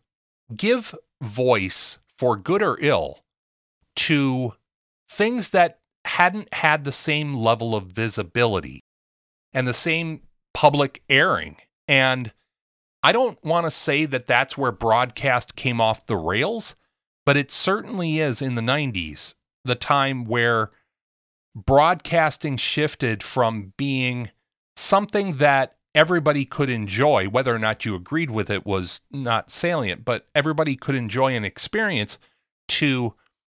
[0.55, 3.19] give voice for good or ill
[3.95, 4.53] to
[5.09, 8.83] things that hadn't had the same level of visibility
[9.53, 10.21] and the same
[10.53, 11.57] public airing.
[11.87, 12.31] And
[13.01, 16.75] I don't want to say that that's where broadcast came off the rails,
[17.25, 19.33] but it certainly is in the 90s,
[19.65, 20.71] the time where
[21.55, 24.29] broadcasting shifted from being
[24.75, 30.03] something that everybody could enjoy, whether or not you agreed with it was not salient,
[30.05, 32.17] but everybody could enjoy an experience
[32.67, 33.13] to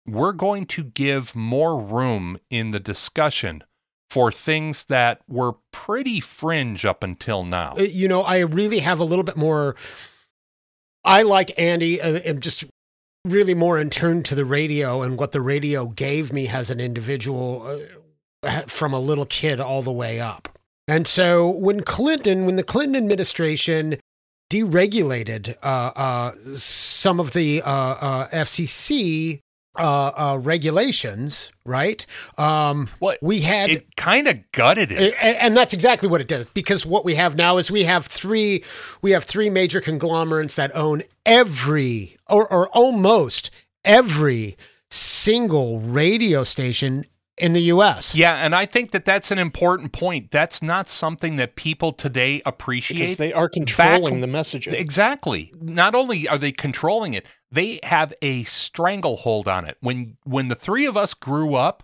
[0.07, 3.63] we're going to give more room in the discussion
[4.09, 7.73] for things that were pretty fringe up until now.
[7.77, 9.75] Uh, You know, I really have a little bit more.
[11.03, 11.99] I like Andy.
[12.01, 12.65] uh, am just
[13.25, 16.79] really more in tune to the radio and what the radio gave me as an
[16.79, 17.81] individual
[18.43, 20.54] uh, from a little kid all the way up.
[20.87, 23.97] And so when Clinton, when the Clinton administration
[24.51, 29.41] deregulated uh, uh, some of the uh, uh, FCC
[29.77, 32.05] uh, uh, regulations, right?
[32.37, 35.13] Um, What we had it kind of gutted it.
[35.15, 38.05] a- and that's exactly what it does because what we have now is we have
[38.05, 38.63] three
[39.01, 43.49] we have three major conglomerates that own every or, or almost
[43.83, 44.55] every
[44.89, 47.03] single radio station
[47.37, 48.15] in the US.
[48.15, 50.31] Yeah, and I think that that's an important point.
[50.31, 52.99] That's not something that people today appreciate.
[52.99, 54.73] because they are controlling Back- the messaging.
[54.73, 55.51] Exactly.
[55.59, 59.77] Not only are they controlling it, they have a stranglehold on it.
[59.81, 61.83] When when the three of us grew up,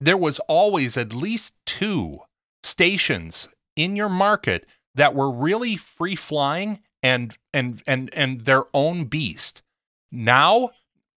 [0.00, 2.20] there was always at least two
[2.62, 9.04] stations in your market that were really free flying and and and and their own
[9.06, 9.62] beast.
[10.10, 10.70] Now,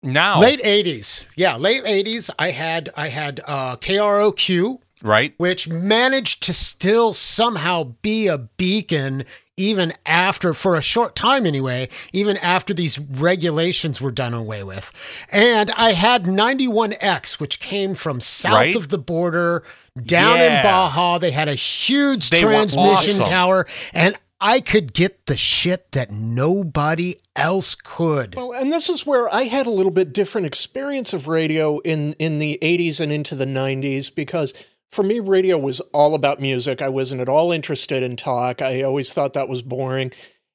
[0.02, 1.24] now, Late 80s.
[1.36, 5.34] Yeah, late 80s I had I had uh KROQ right?
[5.36, 9.24] which managed to still somehow be a beacon
[9.56, 14.90] even after for a short time anyway even after these regulations were done away with
[15.30, 18.76] and i had 91x which came from south Right.
[18.76, 19.62] of the border
[20.00, 20.56] down Yeah.
[20.58, 25.92] in baja they had a huge They transmission tower and i could get the shit
[25.92, 30.46] that nobody else could Well, and this is where I had a little bit different
[30.46, 34.52] experience of radio in in the 80s and into the 90s because
[34.92, 36.82] for me radio was all about music.
[36.82, 38.60] I wasn't at all interested in talk.
[38.60, 40.12] I always thought that was boring.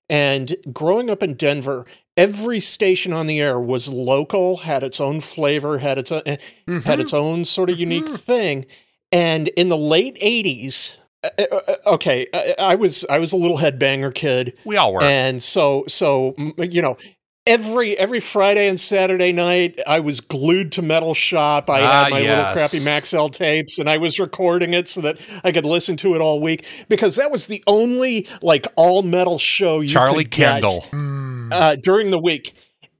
[0.09, 1.85] And growing up in Denver,
[2.15, 6.21] every station on the air was local, had its own flavor, had its own,
[6.83, 8.65] had its own sort of unique thing.
[9.11, 11.06] And in the late 80s, uh, uh,
[11.85, 14.57] okay, I, I was I was a little headbanger kid.
[14.65, 15.01] We all were.
[15.03, 16.97] And so, so you know,
[17.45, 21.69] every every Friday and Saturday night, I was glued to Metal Shop.
[21.69, 25.17] I Ah, had my little crappy Maxell tapes, and I was recording it so that
[25.43, 29.39] I could listen to it all week because that was the only like all metal
[29.39, 30.85] show you Charlie could get, Kendall.
[31.51, 32.53] uh, during the week.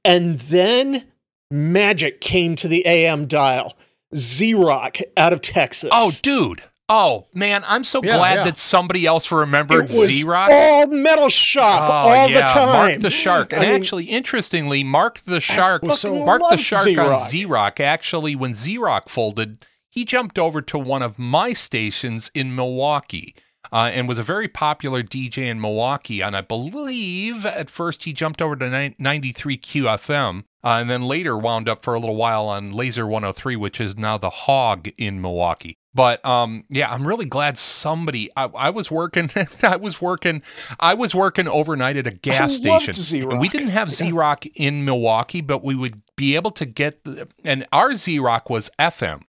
[0.04, 1.04] And then
[1.50, 3.76] Magic came to the AM dial.
[4.16, 5.90] Z Rock out of Texas.
[5.92, 6.62] Oh, dude.
[6.88, 8.44] Oh man, I'm so Yeah, glad yeah.
[8.44, 10.50] that somebody else remembered Z Rock.
[10.52, 12.68] all Metal Shop Oh all yeah, the time.
[12.90, 13.52] Mark the Shark.
[13.52, 17.28] And I mean, actually, interestingly, Mark the Shark, fucking Mark the Shark on Z-Rock.
[17.28, 17.80] Z Rock.
[17.80, 23.34] Actually, when Z Rock folded, he jumped over to one of my stations in Milwaukee.
[23.70, 26.22] Uh, and was a very popular DJ in Milwaukee.
[26.22, 31.36] And I believe at first he jumped over to 93 QFM uh, and then later
[31.36, 35.20] wound up for a little while on Lazer 103, which is now the Hog in
[35.20, 35.76] Milwaukee.
[35.98, 38.30] But um, yeah, I'm really glad somebody.
[38.36, 39.30] I, I was working.
[39.64, 40.42] I was working.
[40.78, 43.28] I was working overnight at a gas station.
[43.40, 47.02] We didn't have Z Rock in Milwaukee, but we would be able to get.
[47.02, 49.22] The, and our Z Rock was FM.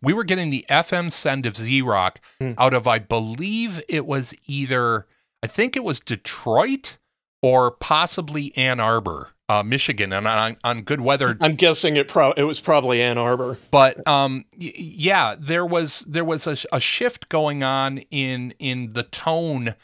[0.00, 2.52] We were getting the FM send of Z Rock Hmm.
[2.56, 5.06] out of, I believe it was either.
[5.42, 6.96] I think it was Detroit
[7.42, 12.32] or possibly Ann Arbor, uh, Michigan, and on, on good weather I'm guessing it pro-
[12.32, 13.58] it was probably Ann Arbor.
[13.70, 18.92] but um y- yeah there was there was a, a shift going on in in
[18.94, 19.74] the tone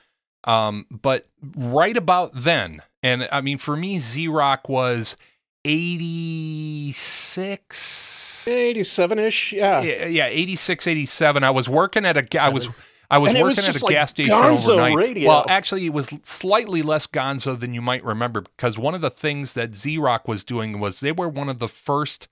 [0.44, 5.16] um but right about then and i mean for me z-rock was
[5.64, 9.52] 86 87 ish.
[9.52, 9.80] Yeah.
[9.82, 12.68] yeah, yeah 86 87 i was working at a ga- i was
[13.12, 14.96] I was And it was working at a like gas station gonzo overnight.
[14.96, 15.28] radio.
[15.28, 19.10] Well, actually, it was slightly less gonzo than you might remember because one of the
[19.10, 22.26] things that Z Rock was doing was they were one of the first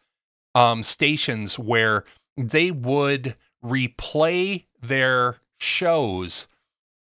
[0.54, 2.04] um, stations where
[2.36, 6.46] they would replay their shows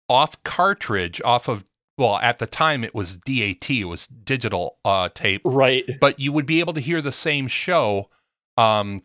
[0.08, 1.64] off cartridge, off of,
[1.98, 5.84] well, at the time it was DAT, it was digital uh, tape, Right.
[6.00, 8.08] but you would be able to hear the same show
[8.56, 9.02] um,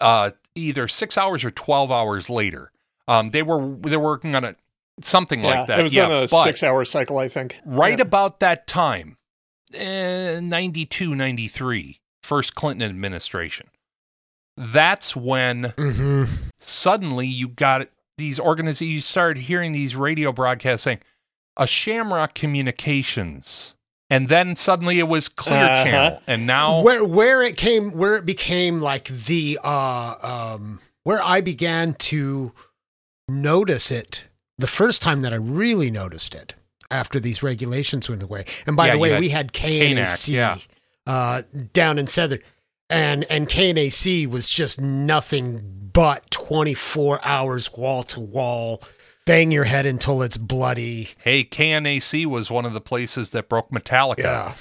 [0.00, 2.70] uh, either six hours or 12 hours later.
[3.10, 4.56] Um, they were they're working on it,
[5.02, 5.80] something Yeah, like that.
[5.80, 7.58] It was yeah, on a six-hour cycle, I think.
[7.64, 8.02] right Yeah.
[8.02, 9.16] about that time,
[9.74, 13.66] eh, 92, 93, first Clinton administration.
[14.56, 16.24] That's when hmm
[16.60, 17.88] suddenly you got
[18.18, 21.00] these organizations, you started hearing these radio broadcasts saying,
[21.56, 23.74] a Shamrock Communications.
[24.08, 25.84] And then suddenly it was Clear Uh-huh.
[25.84, 26.22] Channel.
[26.26, 30.14] And now, Where where it came where it became like the uh
[30.54, 32.52] um where I began to
[33.30, 34.28] notice it
[34.58, 36.54] the first time that I really noticed it
[36.90, 38.44] after these regulations went away.
[38.66, 40.56] And by Yeah, the way, had we had KNAC yeah.
[41.06, 42.40] uh down in Southern
[42.88, 48.82] and and KNAC was just nothing but 24 hours wall to wall
[49.26, 51.10] bang your head until it's bloody.
[51.22, 54.18] hey, KNAC was one of the places that broke Metallica.
[54.18, 54.54] Yeah.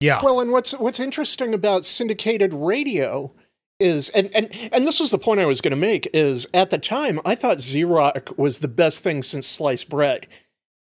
[0.00, 0.20] Yeah.
[0.22, 3.32] Well, and what's what's interesting about syndicated radio
[3.80, 6.70] is, and and and this was the point I was going to make is at
[6.70, 10.26] the time I thought Z Rock was the best thing since sliced bread.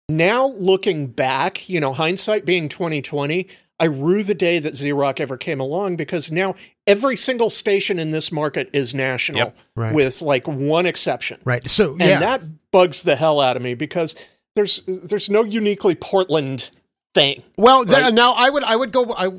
[0.09, 3.47] Now looking back, you know, hindsight being twenty twenty,
[3.79, 7.99] I rue the day that Z Rock ever came along because now every single station
[7.99, 9.57] in this market is national, Yep.
[9.75, 9.93] Right.
[9.93, 11.39] with like one exception.
[11.45, 11.67] right.
[11.67, 12.19] So and yeah.
[12.19, 14.15] that bugs the hell out of me because
[14.55, 16.71] there's there's no uniquely Portland
[17.13, 17.43] thing.
[17.57, 19.31] Well, th- now I would I would go I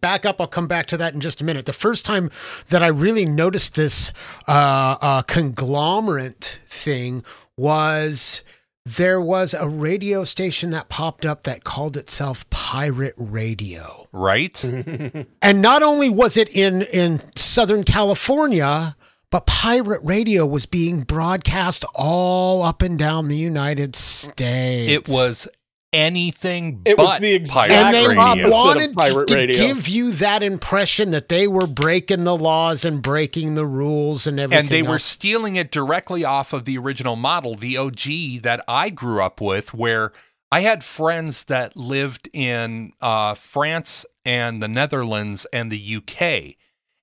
[0.00, 0.40] back up.
[0.40, 1.66] I'll come back to that in just a minute.
[1.66, 2.30] The first time
[2.68, 4.12] that I really noticed this
[4.48, 7.24] uh, uh, conglomerate thing
[7.56, 8.42] was
[8.84, 14.62] there was a radio station that popped up that called itself Pirate Radio, Right?
[15.42, 18.96] and not only was it in in Southern California.
[19.32, 25.08] But pirate radio was being broadcast all up and down the United States.
[25.08, 25.46] It was
[25.92, 28.44] anything It but was the exact pirate and they Pirate radio.
[28.44, 28.50] radio.
[28.50, 29.56] wanted Pirate to radio.
[29.56, 34.38] give you that impression that they were breaking the laws and breaking the rules and
[34.38, 34.60] everything.
[34.60, 38.90] and they were stealing it directly off of the original model, the OG that I
[38.90, 40.12] grew up with, where
[40.52, 46.56] I had friends that lived in uh, France and the Netherlands and the UK,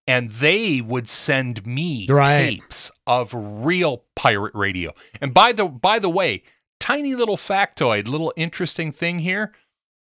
[0.05, 2.57] and they would send me Right.
[2.59, 4.93] tapes of real pirate radio.
[5.21, 6.43] And by the by the way,
[6.79, 9.53] tiny little factoid, little interesting thing here.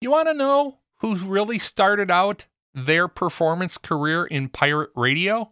[0.01, 5.51] You want to know who really started out their performance career in pirate radio?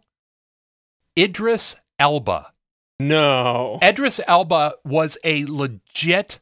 [1.16, 2.52] Idris Elba.
[3.00, 3.78] No.
[3.82, 6.40] Idris Elba was a legit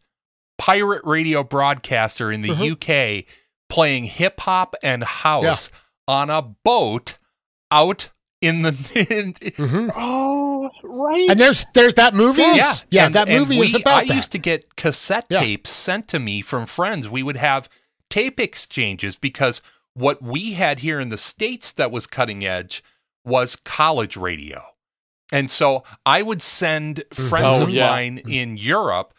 [0.59, 2.71] pirate radio broadcaster in the Mhm.
[2.73, 3.27] UK
[3.69, 5.71] playing hip hop and house
[6.09, 7.17] on a boat
[7.71, 8.11] out
[8.41, 8.71] in the
[9.11, 9.91] in, Mhm.
[9.97, 11.31] Oh, right.
[11.31, 12.43] And there's there's that movie.
[12.43, 14.15] yeah yeah, And- that and movie is we- about I that.
[14.17, 15.41] used to get cassette Yeah.
[15.41, 17.09] tapes sent to me from friends.
[17.09, 17.69] We would have
[18.11, 19.63] tape exchanges because
[19.95, 22.85] what we had here in the states that was cutting edge
[23.25, 24.63] was college radio.
[25.33, 27.89] And so I would send friends Oh, of yeah.
[27.89, 29.13] mine in Europe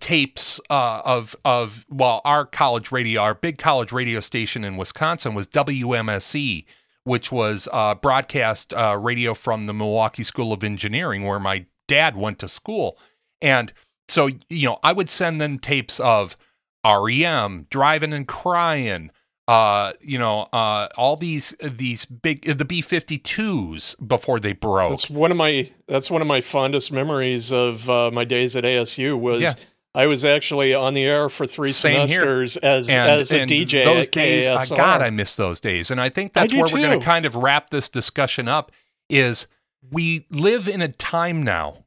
[0.00, 5.34] tapes uh, of of well our college radio our big college radio station in Wisconsin
[5.34, 6.64] was WMSE
[7.04, 12.16] which was uh, broadcast uh, radio from the Milwaukee School of Engineering where my dad
[12.16, 12.98] went to school
[13.40, 13.72] and
[14.08, 16.36] so you know I would send them tapes of
[16.84, 19.10] REM Drivin N Cryin
[19.46, 25.30] uh you know uh all these these big the B52s before they broke That's one
[25.30, 29.42] of my that's one of my fondest memories of uh, my days at ASU was
[29.42, 29.52] Yeah.
[29.94, 32.20] I was actually on the air for three Same here.
[32.20, 34.64] semesters as and, as a and DJ those days, uh.
[34.74, 35.90] God, I miss those days.
[35.90, 38.72] And I think that's do where we're going to kind of wrap this discussion up.
[39.08, 39.46] Is
[39.90, 41.84] we live in a time now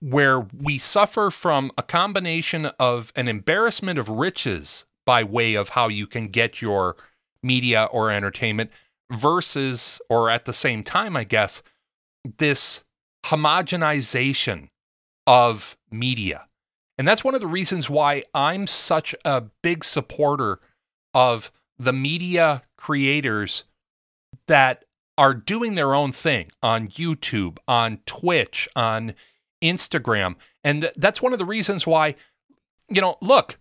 [0.00, 5.88] where we suffer from a combination of an embarrassment of riches by way of how
[5.88, 6.96] you can get your
[7.42, 8.70] media or entertainment
[9.10, 11.62] versus, or at the same time, I guess,
[12.38, 12.84] this
[13.26, 14.68] homogenization
[15.26, 16.46] of media.
[17.00, 20.60] And that's one of the reasons why I'm such a big supporter
[21.14, 23.64] of the media creators
[24.48, 24.84] that
[25.16, 29.14] are doing their own thing on YouTube, on Twitch, on
[29.62, 30.36] Instagram.
[30.62, 32.16] And that's one of the reasons why,
[32.90, 33.58] you know, look,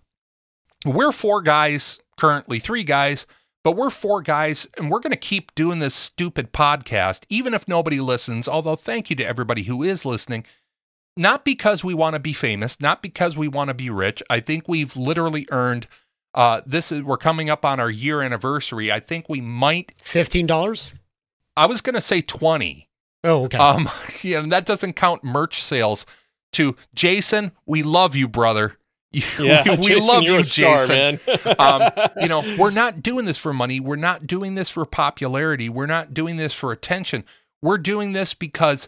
[0.86, 3.26] we're four guys, currently three guys,
[3.64, 7.70] but we're four guys and we're going to keep doing this stupid podcast, even if
[7.70, 8.50] nobody listens.
[8.50, 10.46] Although, thank you to everybody who is listening
[11.20, 14.24] not because we want to be famous, not because we want to be rich.
[14.30, 15.88] I think we've literally earned
[16.34, 18.92] uh this is we're coming up on our year anniversary.
[18.92, 20.94] I think we might Fifteen dollars.
[21.58, 22.88] I was going to say 20.
[23.26, 23.58] Oh, okay.
[23.58, 23.90] Um
[24.24, 26.06] yeah, and that doesn't count merch sales
[26.54, 28.78] to Jason, we love you, brother.
[29.40, 31.20] Yeah, we Jason, love you're you, a star, Jason.
[31.26, 31.56] man.
[31.60, 33.80] um, you know, we're not doing this for money.
[33.80, 35.68] We're not doing this for popularity.
[35.68, 37.26] We're not doing this for attention.
[37.60, 38.88] We're doing this because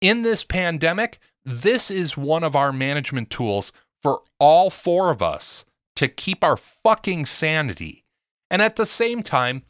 [0.00, 3.72] in this pandemic, this is one of our management tools
[4.02, 5.64] for all four of us
[5.96, 8.04] to keep our fucking sanity.
[8.50, 9.62] And at the same time,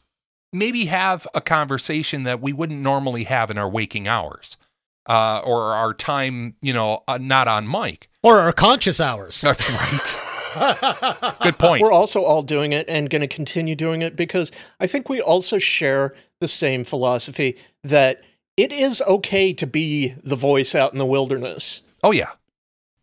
[0.51, 4.57] maybe have a conversation that we wouldn't normally have in our waking hours
[5.07, 8.09] uh, or our time, you know, uh, not on mic.
[8.23, 9.43] Or our conscious hours.
[9.43, 10.21] right.
[11.41, 11.81] Good point.
[11.81, 15.21] We're also all doing it and going to continue doing it because I think we
[15.21, 18.21] also share the same philosophy that
[18.57, 21.81] it is okay to be the voice out in the wilderness.
[22.03, 22.31] Oh, yeah.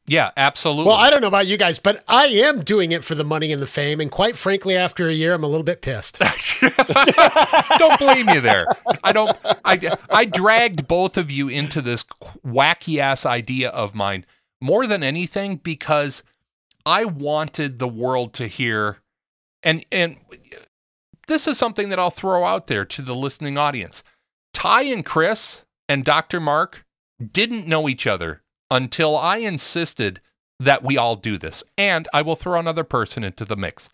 [0.06, 0.86] Yeah, absolutely.
[0.86, 3.52] Well, I don't know about you guys, but I am doing it for the money
[3.52, 4.00] and the fame.
[4.00, 6.18] And quite frankly, after a year, I'm a little bit pissed.
[7.78, 8.66] don't blame you there.
[9.04, 9.36] I don't.
[9.64, 12.02] I I dragged both of you into this
[12.44, 14.26] wacky ass idea of mine
[14.60, 16.24] more than anything because
[16.84, 18.98] I wanted the world to hear,
[19.62, 20.16] and and
[21.28, 24.02] this is something that I'll throw out there to the listening audience.
[24.52, 26.40] Ty and Chris and Dr.
[26.40, 26.84] Mark
[27.32, 30.20] didn't know each other until I insisted
[30.58, 31.64] that we all do this.
[31.76, 33.88] And I will throw another person into the mix.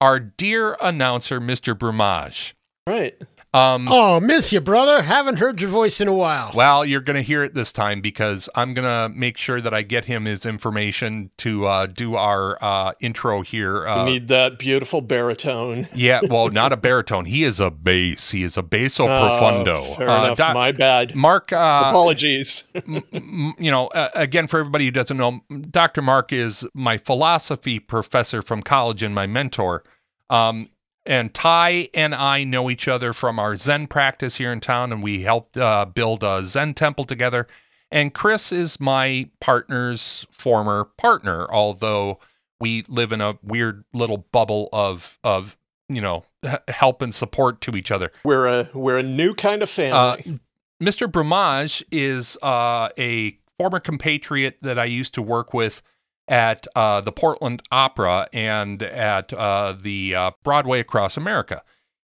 [0.00, 1.76] Our dear announcer, Mr.
[1.76, 2.54] Brumage.
[2.86, 3.20] Right.
[3.52, 5.02] Um, oh, miss you, brother.
[5.02, 6.52] Haven't heard your voice in a while.
[6.54, 9.74] Well, you're going to hear it this time because I'm going to make sure that
[9.74, 13.88] I get him his information to uh, do our uh, intro here.
[13.88, 15.88] Uh, you need that beautiful baritone.
[15.94, 17.24] yeah, well, not a baritone.
[17.24, 18.30] He is a bass.
[18.30, 19.96] He is a basso oh, profundo.
[19.96, 20.38] Fair enough.
[20.38, 21.16] Uh, My bad.
[21.16, 21.52] Mark.
[21.52, 22.64] Uh, Apologies.
[22.74, 25.40] m- m- you know, uh, again, for everybody who doesn't know,
[25.70, 26.02] Dr.
[26.02, 29.82] Mark is my philosophy professor from college and my mentor.
[30.28, 30.68] Um,
[31.06, 35.02] and Ty and I know each other from our Zen practice here in town, and
[35.02, 37.46] we helped uh, build a Zen temple together.
[37.90, 42.20] And Chris is my partner's former partner, although
[42.60, 45.56] we live in a weird little bubble of of
[45.88, 46.24] you know
[46.68, 48.12] help and support to each other.
[48.24, 50.24] We're a we're a new kind of family.
[50.26, 50.38] Uh,
[50.82, 51.10] Mr.
[51.10, 55.82] Brumage is uh, a former compatriot that I used to work with
[56.30, 61.62] at uh, the Portland Opera and at uh, the uh, Broadway across America.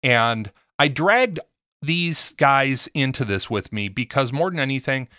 [0.01, 1.41] And I dragged
[1.81, 5.09] these guys into this with me because more than anything,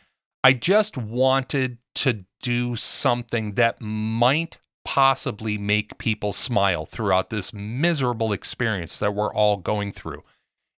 [0.43, 8.33] I just wanted to do something that might possibly make people smile throughout this miserable
[8.33, 10.23] experience that we're all going through.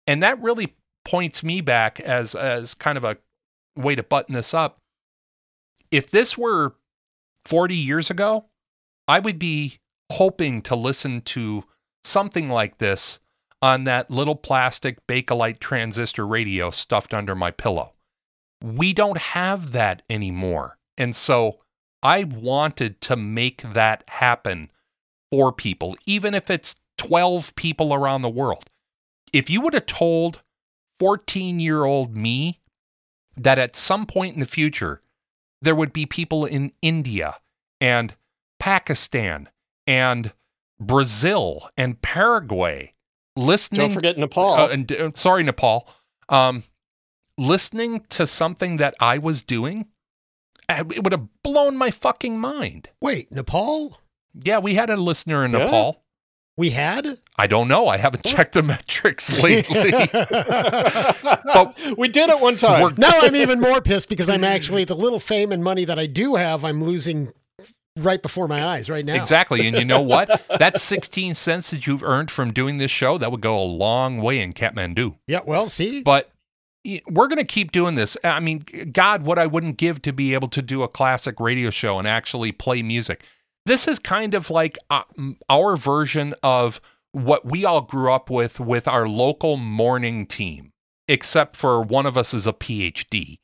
[0.07, 3.17] And that really points me back as as kind of a
[3.75, 4.79] way to button this up.
[5.91, 6.75] If this were
[7.47, 8.45] 40 years ago,
[9.07, 9.79] I would be
[10.11, 11.63] hoping to listen to
[12.03, 13.19] something like this
[13.61, 17.93] on that little plastic Bakelite transistor radio stuffed under my pillow.
[18.61, 20.77] We don't have that anymore.
[20.97, 21.59] And so
[22.03, 24.71] I wanted to make that happen
[25.31, 28.69] for people, even if it's 12 people around the world.
[29.31, 30.41] If you would have told
[30.99, 32.59] 14 year old me
[33.35, 35.01] that at some point in the future,
[35.61, 37.37] there would be people in India
[37.81, 38.15] and
[38.59, 39.49] Pakistan
[39.85, 40.33] and
[40.79, 42.93] Brazil and Paraguay
[43.35, 43.81] listening.
[43.81, 44.53] Don't forget Nepal.
[44.53, 45.87] Uh, and, uh, sorry, Nepal.
[46.29, 46.63] Um,
[47.37, 49.87] listening to something that I was doing,
[50.69, 52.89] uh, it would have blown my fucking mind.
[53.01, 53.99] Wait, Nepal?
[54.33, 55.65] Yeah, we had a listener in yeah.
[55.65, 56.03] Nepal.
[56.57, 57.19] We had?
[57.35, 57.87] I don't know.
[57.87, 59.91] I haven't checked the metrics lately.
[60.11, 62.95] but we did it one time.
[62.97, 66.07] Now I'm even more pissed because I'm actually the little fame and money that I
[66.07, 67.31] do have, I'm losing
[67.95, 69.15] right before my eyes right now.
[69.15, 69.67] Exactly.
[69.67, 70.45] And you know what?
[70.57, 74.17] that 16 cents that you've earned from doing this show, that would go a long
[74.17, 75.15] way in Kathmandu.
[75.27, 76.01] Yeah, well, see?
[76.01, 76.31] But
[77.07, 78.17] we're going to keep doing this.
[78.23, 81.69] I mean, God, what I wouldn't give to be able to do a classic radio
[81.69, 83.23] show and actually play music.
[83.67, 85.03] This is kind of like uh,
[85.49, 86.79] our version of
[87.11, 90.71] what we all grew up with with our local morning team,
[91.09, 93.39] except for one of us is a PhD.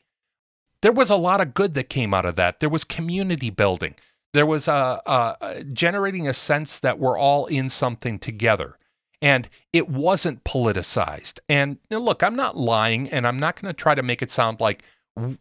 [0.82, 2.62] There was a lot of good that came out of that.
[2.62, 3.96] There was community building.
[4.32, 8.78] There was a, a generating a sense that we're all in something together
[9.22, 11.40] and it wasn't politicized.
[11.50, 14.62] And look, I'm not lying, and I'm not going to try to make it sound
[14.62, 14.84] like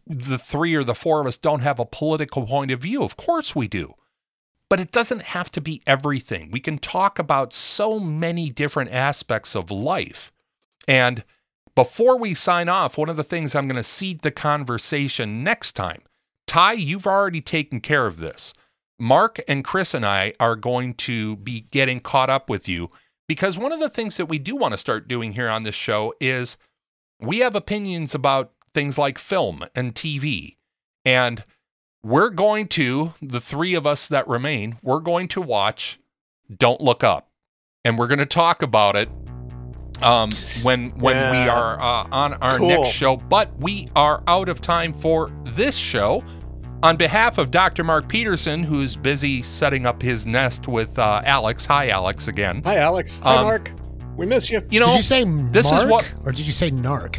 [0.05, 3.01] the three or the four of us don't have a political point of view.
[3.01, 3.95] Of course we do.
[4.73, 6.49] But it doesn't have to be everything.
[6.49, 10.31] We can talk about so many different aspects of life.
[10.87, 11.23] And
[11.75, 15.73] before we sign off, one of the things I'm going to seed the conversation next
[15.73, 16.01] time.
[16.47, 18.55] Ty, you've already taken care of this.
[18.97, 22.89] Mark and Chris and I are going to be getting caught up with you
[23.27, 25.75] because one of the things that we do want to start doing here on this
[25.75, 26.57] show is
[27.21, 30.55] we have opinions about things like film and TV.
[31.05, 31.43] And
[32.03, 35.99] we're going to, the three of us that remain, we're going to watch
[36.55, 37.29] Don't Look Up.
[37.85, 39.09] And we're going to talk about it
[40.01, 40.31] um,
[40.63, 42.67] when when we are uh, on our Cool.
[42.69, 43.17] next show.
[43.17, 46.23] But we are out of time for this show.
[46.81, 47.83] On behalf of Dr.
[47.83, 51.65] Mark Peterson, who's busy setting up his nest with uh, Alex.
[51.65, 52.61] Hi, Alex, again.
[52.65, 53.19] Hi, Alex.
[53.23, 53.71] Hi, Um, Mark.
[54.17, 54.61] We miss you.
[54.69, 57.17] You know, did you say this is Mark what- or did you say narc?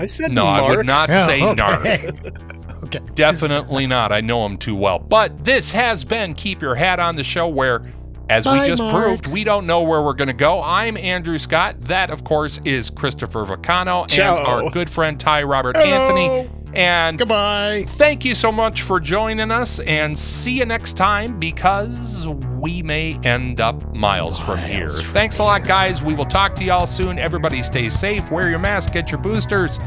[0.00, 0.62] I said no, Mark.
[0.72, 1.62] I would not Yeah, say okay.
[1.62, 2.52] narc.
[2.84, 3.00] okay.
[3.14, 4.12] Definitely not.
[4.12, 4.98] I know him too well.
[4.98, 7.82] But this has been Keep Your Hat on the show where,
[8.28, 9.04] as we just Mark.
[9.04, 10.62] proved, we don't know where we're going to go.
[10.62, 11.80] I'm Andrew Scott.
[11.82, 14.38] That, of course, is Christopher Vacano Ciao.
[14.38, 15.86] and our good friend Ty Robert Hello.
[15.86, 16.50] Anthony.
[16.74, 17.86] And Goodbye.
[17.88, 22.28] thank you so much for joining us and see you next time because
[22.60, 24.90] we may end up miles from here.
[24.90, 26.02] From Thanks a lot, guys.
[26.02, 27.18] We will talk to y'all soon.
[27.18, 29.78] Everybody stay safe, wear your mask, get your boosters,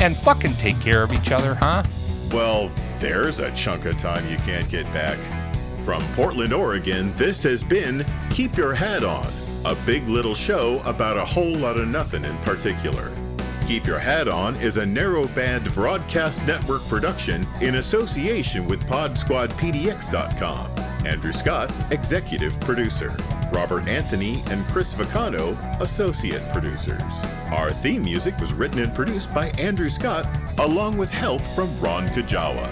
[0.00, 1.82] and fucking take care of each other, huh?
[2.30, 2.70] Well,
[3.00, 5.18] there's a chunk of time you can't get back.
[5.84, 9.26] From Portland, Oregon, this has been Keep Your Hat On,
[9.64, 13.12] a big little show about a whole lot of nothing in particular.
[13.66, 20.70] Keep Your Hat On is a narrowband broadcast network production in association with PodSquadPDX.com.
[21.06, 23.14] Andrew Scott, executive producer.
[23.54, 27.00] Robert Anthony and Chris Vacano, associate producers.
[27.52, 30.26] Our theme music was written and produced by Andrew Scott,
[30.58, 32.68] along with help from Ron Kajawa.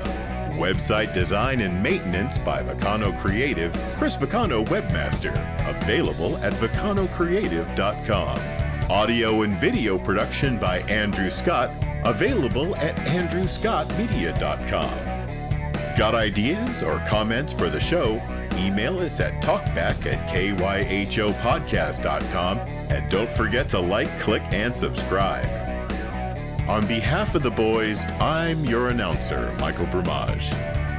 [0.58, 5.32] Website design and maintenance by Vacano Creative, Chris Vacano Webmaster,
[5.68, 8.90] available at vacanocreative.com.
[8.90, 11.70] Audio and video production by Andrew Scott,
[12.04, 15.96] available at andrewscottmedia.com.
[15.96, 18.20] Got ideas or comments for the show?
[18.58, 25.46] Email us at talkback at kyhopodcast.com and don't forget to like, click, and subscribe.
[26.68, 30.48] On behalf of the boys, I'm your announcer, Michael Brumage.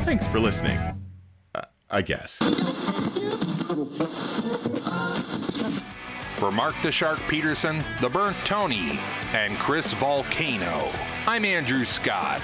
[0.02, 0.78] Thanks for listening.
[1.56, 2.36] Uh, I guess.
[6.38, 9.00] For Mark the Shark Peterson, the Burnt Tony,
[9.32, 10.92] and Chris Volcano,
[11.26, 12.42] I'm Andrew Scott.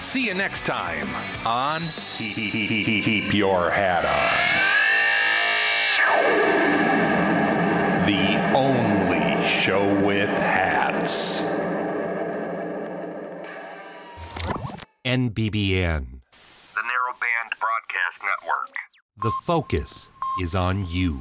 [0.00, 1.08] See you next time
[1.46, 4.70] on Keep Your Hat On.
[8.06, 11.42] The only show with hats.
[15.04, 16.22] NBBN.
[16.74, 18.74] The Narrowband Broadcast Network.
[19.22, 21.20] The focus is on you.